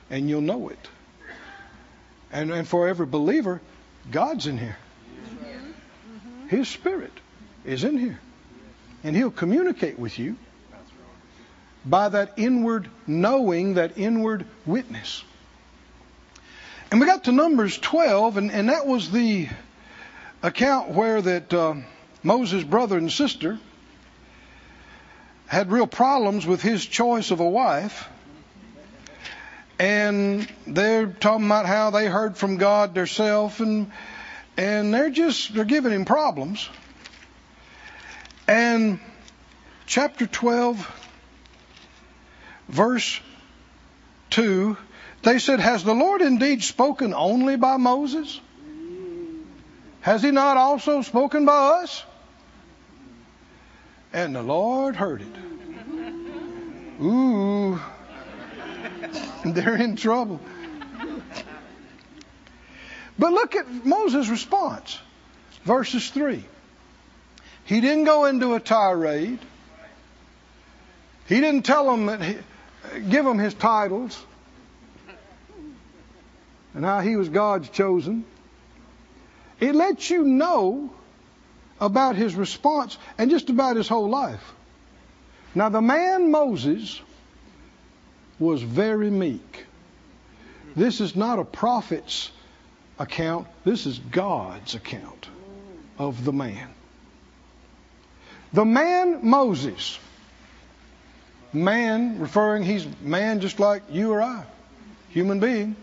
[0.09, 0.87] And you'll know it.
[2.31, 3.59] And, and for every believer,
[4.09, 4.77] God's in here.
[6.47, 7.11] His Spirit
[7.65, 8.17] is in here.
[9.03, 10.37] And He'll communicate with you
[11.83, 15.21] by that inward knowing, that inward witness.
[16.91, 19.49] And we got to Numbers 12, and, and that was the
[20.41, 21.75] account where that uh,
[22.23, 23.59] Moses' brother and sister
[25.51, 28.07] had real problems with his choice of a wife.
[29.77, 33.91] And they're talking about how they heard from God themselves, and
[34.55, 36.69] and they're just they're giving him problems.
[38.47, 39.01] And
[39.87, 41.11] chapter 12,
[42.69, 43.19] verse
[44.29, 44.77] 2
[45.23, 48.39] they said, Has the Lord indeed spoken only by Moses?
[49.99, 52.05] Has he not also spoken by us?
[54.14, 55.36] And the Lord heard it.
[57.01, 57.80] Ooh,
[59.45, 60.39] they're in trouble.
[63.18, 64.99] But look at Moses' response.
[65.64, 66.43] Verses 3.
[67.66, 69.39] He didn't go into a tirade.
[71.28, 72.38] He didn't tell them that he,
[73.09, 74.22] give them his titles
[76.74, 78.26] and how he was God's chosen.
[79.59, 80.91] It lets you know
[81.82, 84.53] about his response and just about his whole life.
[85.55, 87.01] Now, the man Moses
[88.39, 89.65] was very meek.
[90.75, 92.32] This is not a prophet's
[92.97, 95.27] account, this is God's account
[95.97, 96.69] of the man.
[98.53, 99.97] The man Moses,
[101.51, 104.43] man referring, he's man just like you or I,
[105.09, 105.75] human being.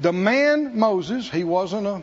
[0.00, 2.02] The man Moses, he wasn't a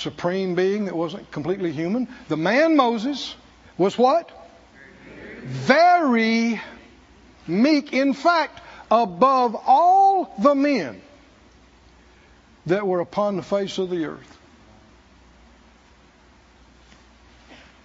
[0.00, 2.08] supreme being that wasn't completely human.
[2.28, 3.34] The man Moses
[3.78, 4.30] was what?
[5.42, 6.60] Very
[7.46, 7.92] meek.
[7.92, 11.00] In fact, above all the men
[12.66, 14.38] that were upon the face of the earth.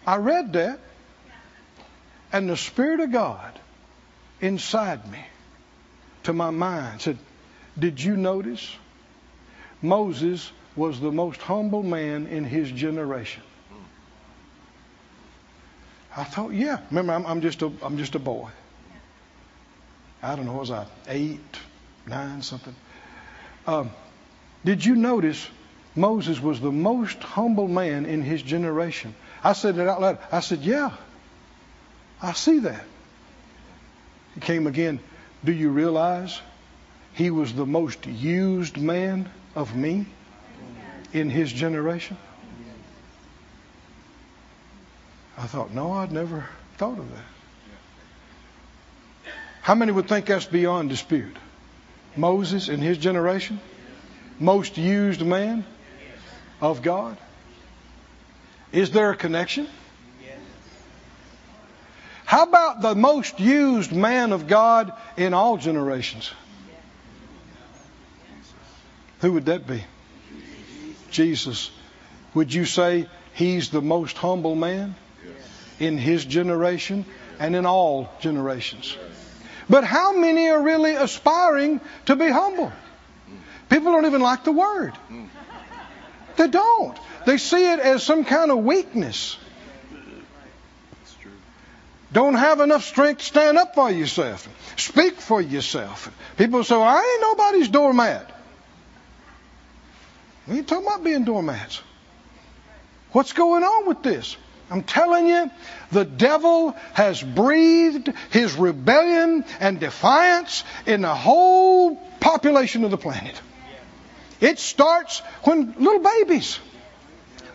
[0.07, 0.79] I read that,
[2.31, 3.59] and the Spirit of God
[4.39, 5.25] inside me,
[6.23, 7.17] to my mind, said,
[7.77, 8.75] Did you notice?
[9.81, 13.43] Moses was the most humble man in his generation.
[16.15, 16.79] I thought, yeah.
[16.89, 18.49] Remember, I'm, I'm just a I'm just a boy.
[20.23, 21.59] I don't know, was I eight,
[22.07, 22.75] nine, something?
[23.67, 23.91] Um,
[24.63, 25.47] did you notice
[25.95, 29.13] Moses was the most humble man in his generation?
[29.43, 30.17] I said it out loud.
[30.31, 30.91] I said, yeah,
[32.21, 32.83] I see that.
[34.33, 34.99] He came again.
[35.43, 36.39] Do you realize
[37.13, 40.07] he was the most used man of me
[41.15, 42.17] in his generation?
[45.37, 46.45] I thought, no, I'd never
[46.77, 47.23] thought of that.
[49.61, 51.35] How many would think that's beyond dispute?
[52.17, 53.59] Moses in his generation,
[54.39, 55.65] most used man
[56.61, 57.17] of God.
[58.71, 59.67] Is there a connection?
[62.25, 66.31] How about the most used man of God in all generations?
[69.21, 69.83] Who would that be?
[71.15, 71.71] Jesus.
[72.33, 74.95] Would you say he's the most humble man
[75.79, 77.05] in his generation
[77.39, 78.95] and in all generations?
[79.69, 82.71] But how many are really aspiring to be humble?
[83.69, 84.93] People don't even like the word.
[86.37, 86.97] They don't.
[87.25, 89.37] They see it as some kind of weakness.
[92.11, 94.47] Don't have enough strength to stand up for yourself.
[94.77, 96.11] Speak for yourself.
[96.37, 98.34] People say, well, I ain't nobody's doormat.
[100.47, 101.81] We ain't talking about being doormats.
[103.11, 104.37] What's going on with this?
[104.69, 105.49] I'm telling you,
[105.91, 113.39] the devil has breathed his rebellion and defiance in the whole population of the planet.
[114.41, 116.59] It starts when little babies,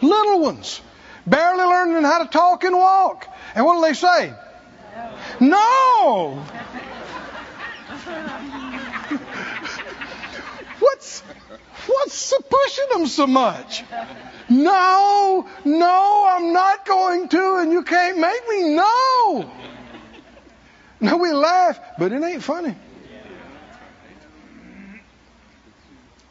[0.00, 0.80] little ones,
[1.26, 3.26] barely learning how to talk and walk.
[3.54, 4.32] And what do they say?
[5.40, 6.44] No!
[10.78, 11.22] What's
[11.90, 13.84] what's pushing them so much?
[14.48, 18.74] No, no, I'm not going to, and you can't make me.
[18.74, 19.50] No.
[21.00, 22.74] Now we laugh, but it ain't funny.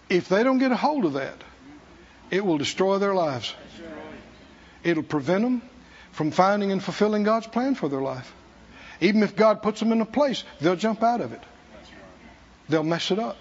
[0.09, 1.35] If they don't get a hold of that,
[2.31, 3.53] it will destroy their lives.
[4.83, 5.61] It'll prevent them
[6.11, 8.33] from finding and fulfilling God's plan for their life.
[9.01, 11.41] Even if God puts them in a place, they'll jump out of it.
[12.67, 13.37] They'll mess it up.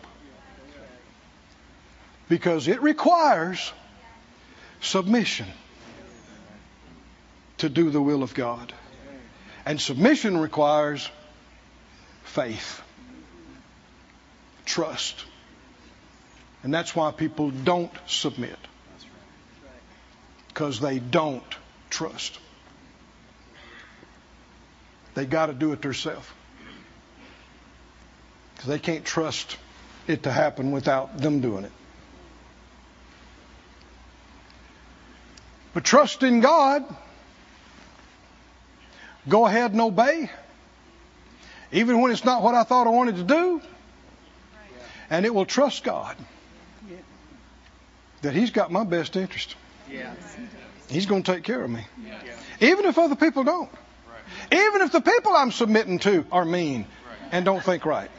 [2.28, 3.72] Because it requires
[4.80, 5.46] submission
[7.58, 8.72] to do the will of God.
[9.66, 11.10] And submission requires
[12.24, 12.82] faith,
[14.64, 15.24] trust.
[16.62, 18.58] And that's why people don't submit.
[20.48, 21.42] Because they don't
[21.90, 22.38] trust.
[25.14, 26.28] They got to do it themselves.
[28.54, 29.56] Because they can't trust
[30.06, 31.72] it to happen without them doing it.
[35.74, 36.84] But trust in God.
[39.28, 40.30] Go ahead and obey.
[41.70, 43.60] Even when it's not what I thought I wanted to do.
[45.10, 46.16] And it will trust God
[48.22, 49.54] that He's got my best interest.
[50.88, 51.84] He's going to take care of me.
[52.60, 53.70] Even if other people don't.
[54.50, 56.86] Even if the people I'm submitting to are mean
[57.32, 58.10] and don't think right.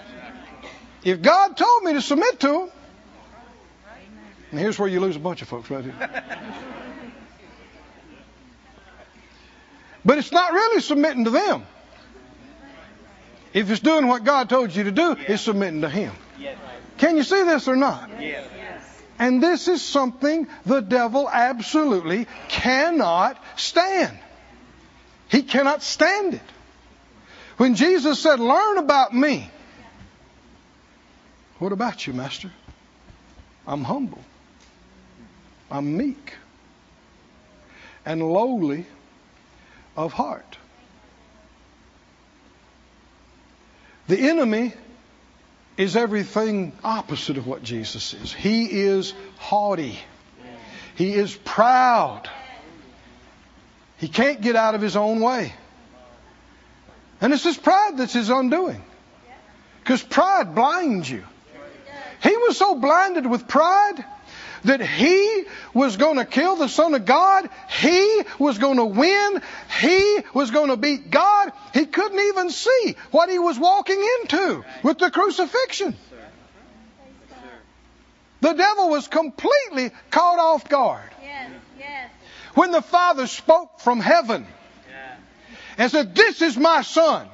[1.04, 2.72] If God told me to submit to them,
[4.52, 5.96] and here's where you lose a bunch of folks right here.
[10.10, 11.68] But it's not really submitting to them.
[13.54, 16.16] If it's doing what God told you to do, it's submitting to Him.
[16.98, 18.10] Can you see this or not?
[19.20, 24.18] And this is something the devil absolutely cannot stand.
[25.28, 26.50] He cannot stand it.
[27.58, 29.48] When Jesus said, Learn about me.
[31.60, 32.52] What about you, Master?
[33.68, 34.24] I'm humble.
[35.70, 36.34] I'm meek
[38.08, 38.88] and lowly
[40.06, 40.58] of heart.
[44.08, 44.74] The enemy
[45.76, 48.32] is everything opposite of what Jesus is.
[48.32, 50.00] He is haughty.
[50.96, 52.30] He is proud.
[53.98, 55.54] He can't get out of his own way.
[57.20, 58.82] And it's his pride that's his undoing.
[59.82, 61.26] Because pride blinds you.
[62.24, 64.06] He was so blinded with pride
[64.64, 67.50] that he was going to kill the Son of God.
[67.70, 69.42] He was going to win.
[69.80, 71.52] He was going to beat God.
[71.74, 75.96] He couldn't even see what he was walking into with the crucifixion.
[78.42, 81.10] The devil was completely caught off guard.
[81.22, 82.10] Yes, yes.
[82.54, 84.48] When the Father spoke from heaven
[85.78, 87.28] and said, This is my Son.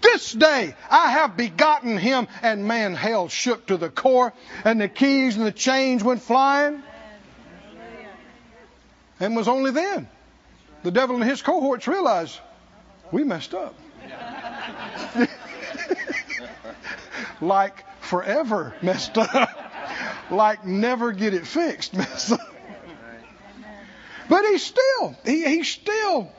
[0.00, 2.28] This day I have begotten him.
[2.42, 4.32] And man, hell shook to the core,
[4.64, 6.82] and the keys and the chains went flying.
[9.18, 10.08] And was only then
[10.82, 12.38] the devil and his cohorts realized
[13.12, 13.74] we messed up.
[17.40, 19.50] like forever messed up.
[20.30, 22.40] like never get it fixed messed up.
[24.28, 26.30] But he's still, he, he's still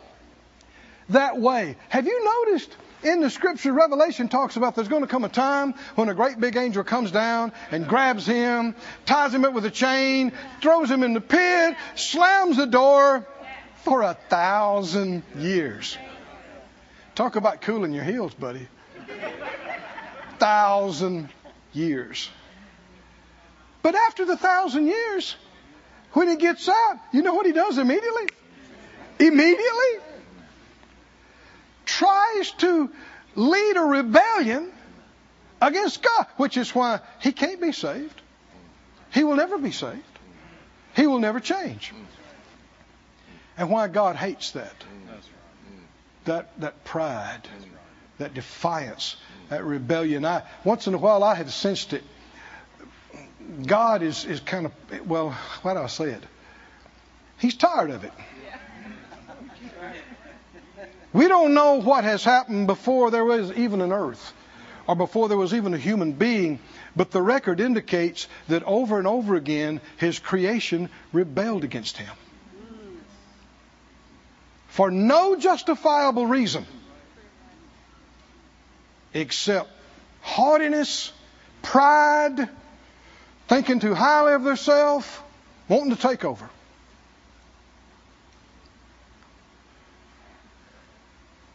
[1.09, 1.75] that way.
[1.89, 5.73] Have you noticed in the scripture, Revelation talks about there's going to come a time
[5.95, 8.75] when a great big angel comes down and grabs him,
[9.05, 10.31] ties him up with a chain,
[10.61, 13.25] throws him in the pit, slams the door
[13.83, 15.97] for a thousand years.
[17.15, 18.67] Talk about cooling your heels, buddy.
[20.39, 21.29] Thousand
[21.73, 22.29] years.
[23.81, 25.35] But after the thousand years,
[26.13, 28.29] when he gets up, you know what he does immediately?
[29.19, 30.10] Immediately
[31.91, 32.89] tries to
[33.35, 34.71] lead a rebellion
[35.61, 38.21] against God, which is why he can't be saved.
[39.13, 40.01] He will never be saved.
[40.95, 41.93] He will never change.
[43.57, 44.73] And why God hates that.
[46.25, 47.41] That that pride,
[48.19, 49.15] that defiance,
[49.49, 50.23] that rebellion.
[50.23, 52.03] I once in a while I have sensed it.
[53.65, 56.23] God is, is kind of well, how do I say it?
[57.37, 58.13] He's tired of it.
[61.13, 64.33] We don't know what has happened before there was even an earth
[64.87, 66.59] or before there was even a human being,
[66.95, 72.13] but the record indicates that over and over again his creation rebelled against him.
[74.69, 76.65] For no justifiable reason
[79.13, 79.69] except
[80.21, 81.11] haughtiness,
[81.61, 82.47] pride,
[83.49, 85.07] thinking too highly of themselves,
[85.67, 86.49] wanting to take over.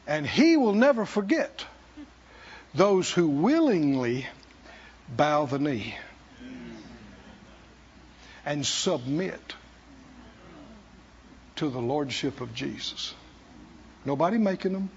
[0.07, 1.65] And he will never forget
[2.75, 4.27] those who willingly
[5.09, 5.97] bow the knee
[8.45, 9.55] and submit
[11.57, 13.15] to the lordship of Jesus.
[14.05, 14.91] Nobody making them,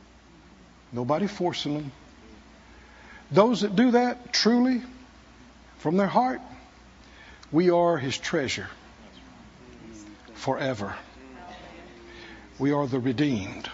[0.91, 1.91] nobody forcing them.
[3.31, 4.81] Those that do that truly
[5.77, 6.41] from their heart,
[7.51, 8.67] we are his treasure
[10.35, 10.95] forever.
[12.59, 13.69] We are the redeemed.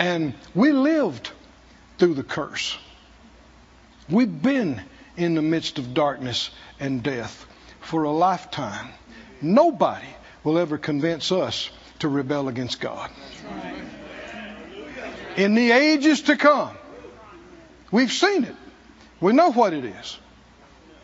[0.00, 1.30] And we lived
[1.98, 2.76] through the curse.
[4.08, 4.80] We've been
[5.18, 7.44] in the midst of darkness and death
[7.80, 8.88] for a lifetime.
[9.42, 10.08] Nobody
[10.42, 13.10] will ever convince us to rebel against God.
[15.36, 16.74] In the ages to come,
[17.90, 18.56] we've seen it.
[19.20, 20.18] We know what it is.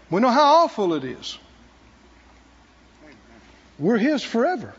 [0.09, 1.39] We know how awful it is.
[3.79, 4.75] We're His forever.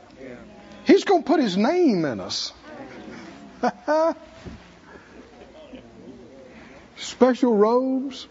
[0.86, 2.52] He's going to put His name in us.
[6.98, 8.28] Special robes.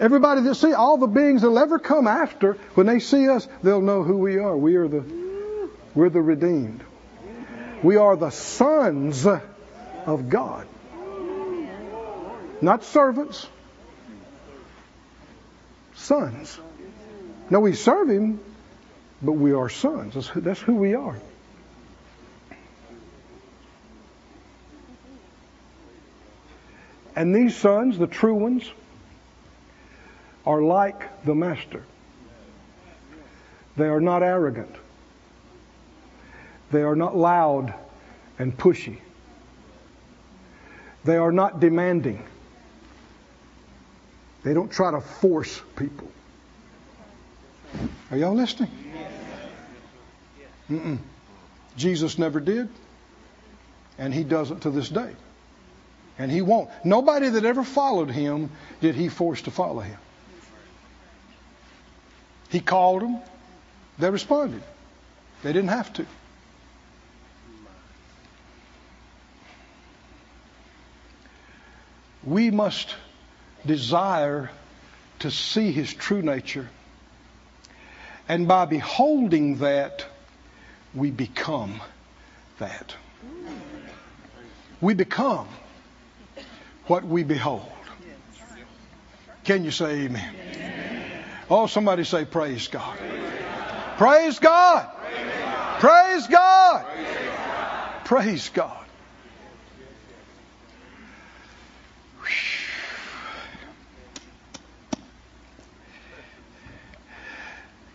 [0.00, 3.80] Everybody that see all the beings that'll ever come after, when they see us, they'll
[3.80, 4.56] know who we are.
[4.56, 5.04] We are the
[5.94, 6.82] we're the redeemed.
[7.82, 10.66] We are the sons of God.
[12.60, 13.46] Not servants.
[15.94, 16.58] Sons.
[17.50, 18.40] No, we serve him,
[19.22, 20.14] but we are sons.
[20.14, 21.20] That's, that's who we are.
[27.16, 28.70] And these sons, the true ones,
[30.46, 31.82] are like the master.
[33.76, 34.74] They are not arrogant.
[36.70, 37.74] They are not loud
[38.38, 38.98] and pushy.
[41.04, 42.24] They are not demanding.
[44.42, 46.10] They don't try to force people.
[48.10, 48.70] Are y'all listening?
[50.70, 50.98] Mm-mm.
[51.76, 52.68] Jesus never did,
[53.98, 55.12] and he doesn't to this day.
[56.18, 56.70] And he won't.
[56.84, 58.50] Nobody that ever followed him
[58.80, 59.98] did he force to follow him.
[62.50, 63.18] He called them,
[63.98, 64.62] they responded.
[65.42, 66.06] They didn't have to.
[72.22, 72.94] We must
[73.66, 74.50] desire
[75.18, 76.68] to see his true nature.
[78.28, 80.06] And by beholding that,
[80.94, 81.80] we become
[82.58, 82.94] that.
[84.80, 85.48] We become
[86.86, 87.70] what we behold.
[89.44, 90.34] Can you say amen?
[91.50, 92.98] Oh, somebody say, Praise God.
[93.98, 94.90] Praise God.
[95.78, 96.86] Praise God.
[98.04, 98.84] Praise God.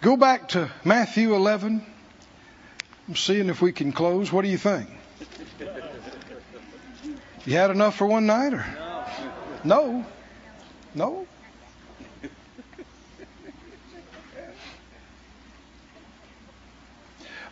[0.01, 1.85] Go back to Matthew 11.
[3.07, 4.31] I'm seeing if we can close.
[4.31, 4.87] What do you think?
[7.45, 8.65] You had enough for one night or?
[9.69, 10.03] No.
[10.95, 11.27] No.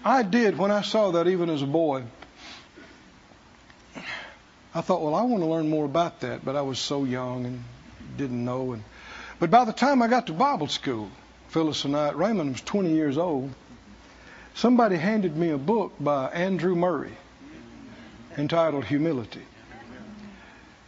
[0.03, 2.05] I did when I saw that even as a boy.
[4.74, 7.45] I thought, well, I want to learn more about that, but I was so young
[7.45, 7.63] and
[8.18, 8.74] didn't know.
[8.74, 8.84] And
[9.39, 11.11] but by the time I got to Bible school,
[11.49, 13.51] Phyllis and I, Raymond was 20 years old.
[14.55, 17.15] Somebody handed me a book by Andrew Murray
[18.36, 19.43] entitled Humility.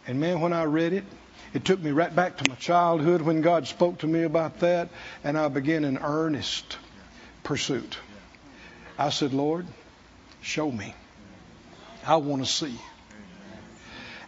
[0.08, 1.04] And man, when I read it,
[1.54, 4.90] it took me right back to my childhood when God spoke to me about that,
[5.24, 6.78] and I began an earnest
[7.44, 7.98] pursuit.
[8.98, 9.66] I said, Lord,
[10.42, 10.94] show me.
[12.06, 12.78] I want to see.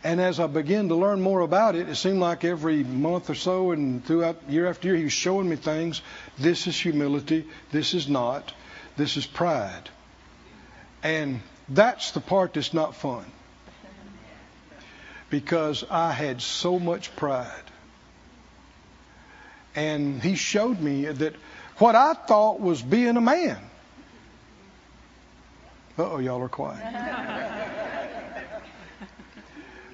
[0.04, 3.36] And as I began to learn more about it, it seemed like every month or
[3.36, 6.02] so and throughout year after year, he was showing me things.
[6.40, 7.46] This is humility.
[7.72, 8.52] This is not.
[8.98, 9.90] This is pride.
[11.04, 13.26] And that's the part that's not fun.
[15.32, 17.50] Because I had so much pride.
[19.76, 21.34] And he showed me that
[21.78, 23.58] what I thought was being a man.
[25.98, 26.84] Uh oh, y'all are quiet.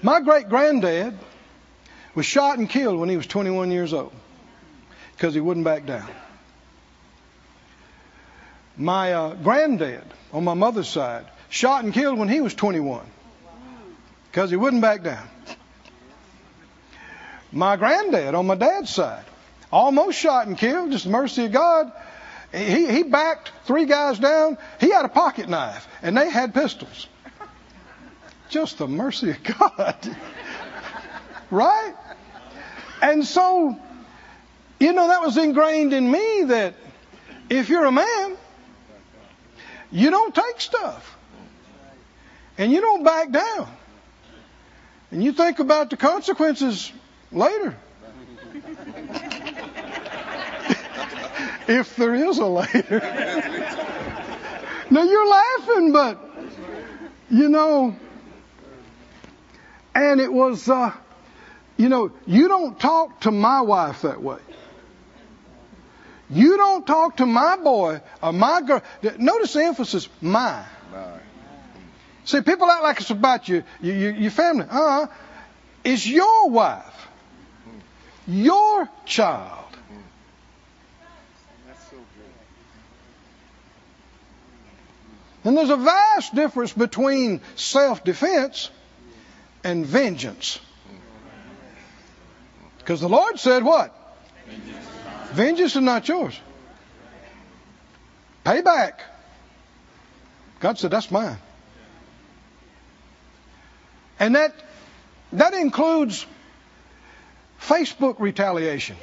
[0.01, 1.17] My great granddad
[2.15, 4.13] was shot and killed when he was 21 years old
[5.15, 6.07] because he wouldn't back down.
[8.75, 13.05] My uh, granddad on my mother's side shot and killed when he was 21
[14.31, 15.27] because he wouldn't back down.
[17.51, 19.23] My granddad on my dad's side
[19.71, 21.91] almost shot and killed, just the mercy of God.
[22.53, 24.57] He, he backed three guys down.
[24.79, 27.07] He had a pocket knife, and they had pistols.
[28.49, 30.17] Just the mercy of God.
[31.51, 31.93] right?
[33.01, 33.77] And so,
[34.79, 36.73] you know, that was ingrained in me that
[37.49, 38.37] if you're a man,
[39.91, 41.15] you don't take stuff.
[42.57, 43.76] And you don't back down.
[45.11, 46.91] And you think about the consequences
[47.31, 47.75] later.
[51.67, 52.99] if there is a later.
[54.89, 56.19] now you're laughing, but
[57.29, 57.95] you know,
[59.93, 60.91] and it was, uh,
[61.75, 64.39] you know, you don't talk to my wife that way.
[66.29, 68.83] You don't talk to my boy or my girl.
[69.17, 70.65] Notice the emphasis, my.
[72.27, 74.65] See, people act like it's about you, you, you your family.
[74.69, 75.07] Uh-uh.
[75.85, 77.07] It's your wife,
[78.27, 79.63] your child.
[85.45, 88.71] And there's a vast difference between self defense
[89.63, 90.59] and vengeance.
[92.79, 93.95] Because the Lord said what?
[95.31, 96.37] Vengeance is not yours.
[98.43, 98.99] Pay back.
[100.59, 101.37] God said, that's mine.
[104.19, 104.53] And that,
[105.33, 106.25] that includes
[107.61, 108.97] Facebook retaliation.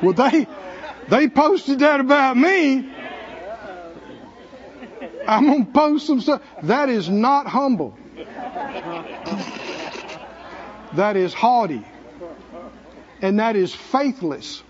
[0.00, 0.46] Well, they,
[1.08, 2.88] they posted that about me.
[5.26, 6.42] I'm going to post some stuff.
[6.62, 7.98] That is not humble.
[10.94, 11.84] That is haughty.
[13.20, 14.62] And that is faithless.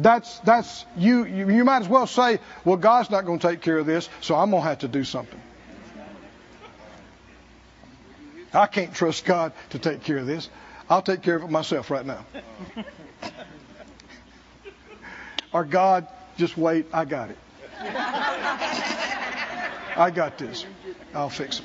[0.00, 3.78] That's, that's, you, you, might as well say, well, God's not going to take care
[3.78, 5.40] of this, so I'm going to have to do something.
[8.54, 10.48] I can't trust God to take care of this.
[10.88, 12.24] I'll take care of it myself right now.
[15.52, 17.38] or God, just wait, I got it.
[19.96, 20.64] I got this.
[21.12, 21.60] I'll fix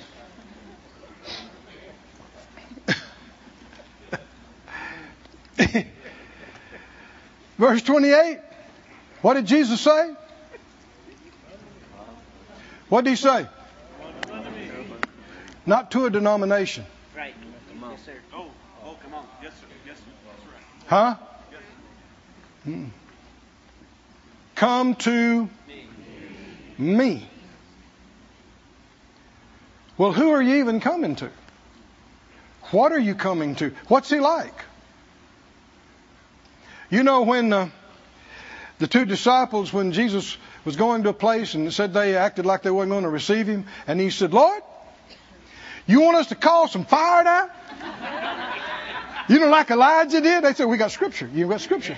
[5.55, 5.85] it.
[7.57, 8.39] Verse 28.
[9.21, 10.13] What did Jesus say?
[12.89, 13.47] What did he say?
[15.65, 16.85] Not to a denomination.
[17.15, 17.33] Right.
[17.89, 18.13] Yes, sir.
[18.33, 18.47] Oh,
[18.83, 19.25] oh, come on.
[19.41, 19.67] Yes, sir.
[19.87, 20.03] Yes, sir.
[20.81, 21.15] That's Huh?
[21.51, 21.61] right.
[22.65, 22.85] Hmm.
[24.55, 25.49] Come to
[26.77, 27.27] me.
[29.97, 31.29] Well, who are you even coming to?
[32.71, 33.71] What are you coming to?
[33.87, 34.53] What's he like?
[36.93, 37.69] You know, when uh,
[38.77, 42.61] the two disciples, when Jesus was going to a place and said they acted like
[42.61, 44.61] they weren't going to receive him, and he said, Lord,
[45.87, 47.49] you want us to call some fire down?
[49.27, 50.43] You know, like Elijah did?
[50.43, 51.27] They said, We got scripture.
[51.33, 51.97] You got scripture.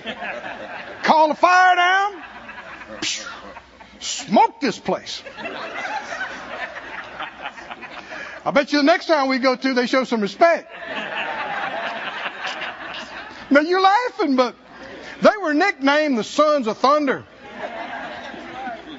[1.02, 2.22] Call the fire down.
[4.00, 5.22] Smoke this place.
[8.46, 10.72] I bet you the next time we go to, they show some respect.
[13.50, 14.56] Now you're laughing, but
[15.22, 17.24] they were nicknamed the sons of thunder.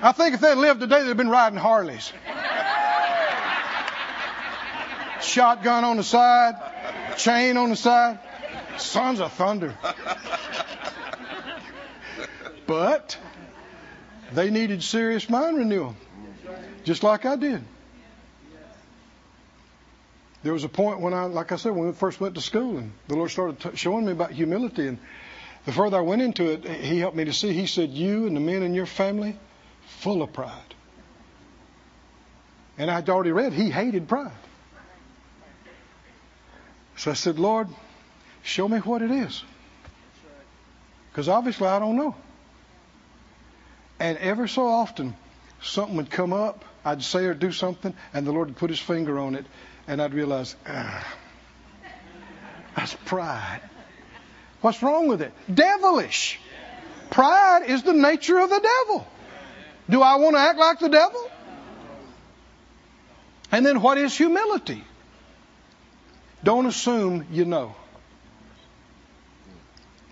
[0.02, 2.12] I think if they'd lived today, they'd have been riding Harleys.
[5.22, 6.56] Shotgun on the side,
[7.18, 8.20] chain on the side,
[8.78, 9.76] sons of thunder.
[12.68, 13.18] But
[14.34, 15.96] they needed serious mind renewal,
[16.84, 17.64] just like I did.
[20.44, 22.78] There was a point when I, like I said, when we first went to school,
[22.78, 24.88] and the Lord started t- showing me about humility.
[24.88, 25.00] And
[25.68, 27.52] the further I went into it, He helped me to see.
[27.52, 29.38] He said, "You and the men in your family,
[30.00, 30.74] full of pride."
[32.78, 34.32] And I'd already read He hated pride.
[36.96, 37.68] So I said, Lord,
[38.44, 39.44] show me what it is.
[41.12, 42.16] Because obviously I don't know.
[44.00, 45.18] And ever so often,
[45.62, 48.80] something would come up, I'd say or do something, and the Lord would put his
[48.80, 49.46] finger on it,
[49.86, 51.16] and I'd realize, ah,
[52.74, 53.62] that's pride.
[54.68, 55.32] What's wrong with it?
[55.54, 56.42] Devilish.
[57.10, 59.08] Pride is the nature of the devil.
[59.90, 61.32] Do I want to act like the devil?
[63.50, 64.84] And then what is humility?
[66.44, 67.76] Don't assume you know.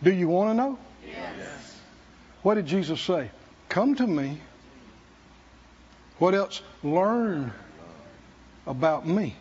[0.02, 0.80] Do you want to know?
[1.06, 1.78] Yes.
[2.42, 3.32] What did Jesus say?
[3.68, 4.40] Come to me.
[6.18, 6.62] What else?
[6.82, 7.52] Learn
[8.66, 9.36] about me.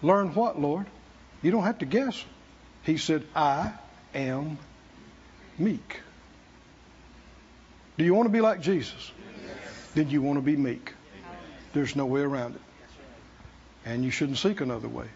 [0.00, 0.86] Learn what, Lord?
[1.42, 2.24] You don't have to guess.
[2.84, 3.72] He said, I
[4.14, 4.58] am
[5.58, 6.00] meek.
[7.98, 9.12] Do you want to be like Jesus?
[9.94, 10.94] Then you want to be meek.
[11.72, 12.60] There's no way around it.
[13.84, 15.06] And you shouldn't seek another way.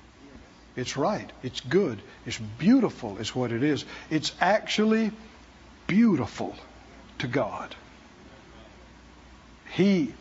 [0.76, 1.30] It's right.
[1.42, 2.00] It's good.
[2.26, 3.84] It's beautiful, is what it is.
[4.10, 5.10] It's actually
[5.86, 6.54] beautiful
[7.18, 7.74] to God.
[9.72, 10.12] He,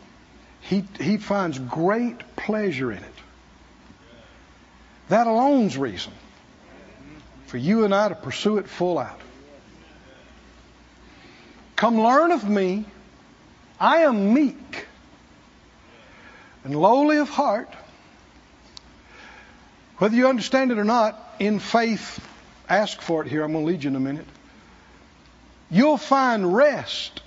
[0.60, 3.04] he, he finds great pleasure in it.
[5.08, 6.12] That alone's reason
[7.46, 9.20] for you and I to pursue it full out.
[11.76, 12.84] Come learn of me.
[13.78, 14.86] I am meek
[16.64, 17.72] and lowly of heart.
[19.98, 22.20] Whether you understand it or not, in faith,
[22.68, 23.42] ask for it here.
[23.42, 24.26] I'm going to lead you in a minute.
[25.70, 27.22] You'll find rest.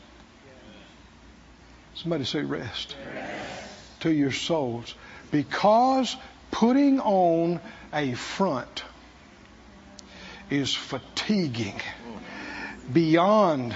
[1.96, 2.96] Somebody say rest.
[3.14, 4.02] rest.
[4.02, 4.94] To your souls.
[5.32, 6.16] Because
[6.52, 7.60] putting on
[7.94, 8.84] a front
[10.50, 11.80] is fatiguing
[12.92, 13.76] beyond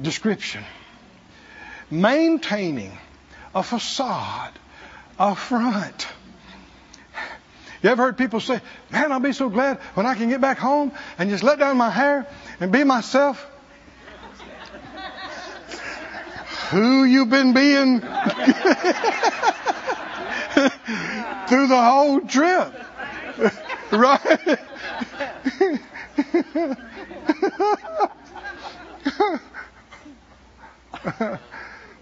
[0.00, 0.64] description.
[1.90, 2.96] Maintaining
[3.54, 4.52] a facade,
[5.18, 6.06] a front.
[7.82, 10.58] You ever heard people say, Man, I'll be so glad when I can get back
[10.58, 12.26] home and just let down my hair
[12.60, 13.46] and be myself?
[16.70, 18.08] Who you been being through
[21.68, 22.72] the whole trip?
[23.92, 24.58] Right?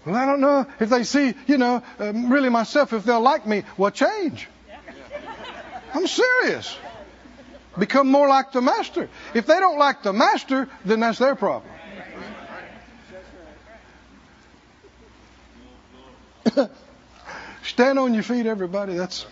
[0.05, 3.45] well, I don't know if they see, you know, um, really myself, if they'll like
[3.45, 3.63] me.
[3.77, 4.47] Well, change.
[5.93, 6.77] I'm serious.
[7.77, 9.09] Become more like the master.
[9.33, 11.71] If they don't like the master, then that's their problem.
[17.63, 18.95] Stand on your feet, everybody.
[18.95, 19.25] That's.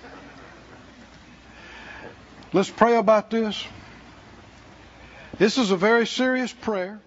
[2.53, 3.65] Let's pray about this.
[5.37, 6.99] This is a very serious prayer.